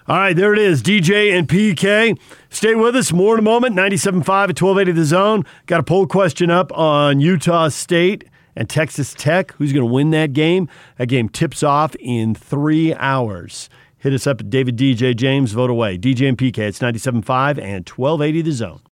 all 0.08 0.16
right, 0.16 0.34
there 0.34 0.52
it 0.52 0.58
is. 0.58 0.82
DJ 0.82 1.36
and 1.36 1.48
PK. 1.48 2.18
Stay 2.50 2.74
with 2.74 2.96
us. 2.96 3.12
More 3.12 3.34
in 3.34 3.38
a 3.38 3.42
moment. 3.42 3.76
97.5 3.76 4.10
at 4.18 4.60
1280 4.60 4.92
The 4.92 5.04
Zone. 5.04 5.44
Got 5.66 5.80
a 5.80 5.84
poll 5.84 6.06
question 6.06 6.50
up 6.50 6.76
on 6.76 7.20
Utah 7.20 7.68
State 7.68 8.24
and 8.56 8.68
Texas 8.68 9.14
Tech. 9.14 9.52
Who's 9.52 9.72
going 9.72 9.86
to 9.86 9.92
win 9.92 10.10
that 10.10 10.32
game? 10.32 10.68
That 10.98 11.06
game 11.06 11.28
tips 11.28 11.62
off 11.62 11.94
in 11.96 12.34
three 12.34 12.94
hours. 12.94 13.68
Hit 13.98 14.12
us 14.12 14.26
up 14.26 14.40
at 14.40 14.50
David 14.50 14.76
DJ 14.76 15.16
James. 15.16 15.52
Vote 15.52 15.70
away. 15.70 15.96
DJ 15.96 16.28
and 16.28 16.36
PK. 16.36 16.58
It's 16.58 16.80
97.5 16.80 17.58
and 17.58 17.88
1280 17.88 18.42
The 18.42 18.52
Zone. 18.52 18.80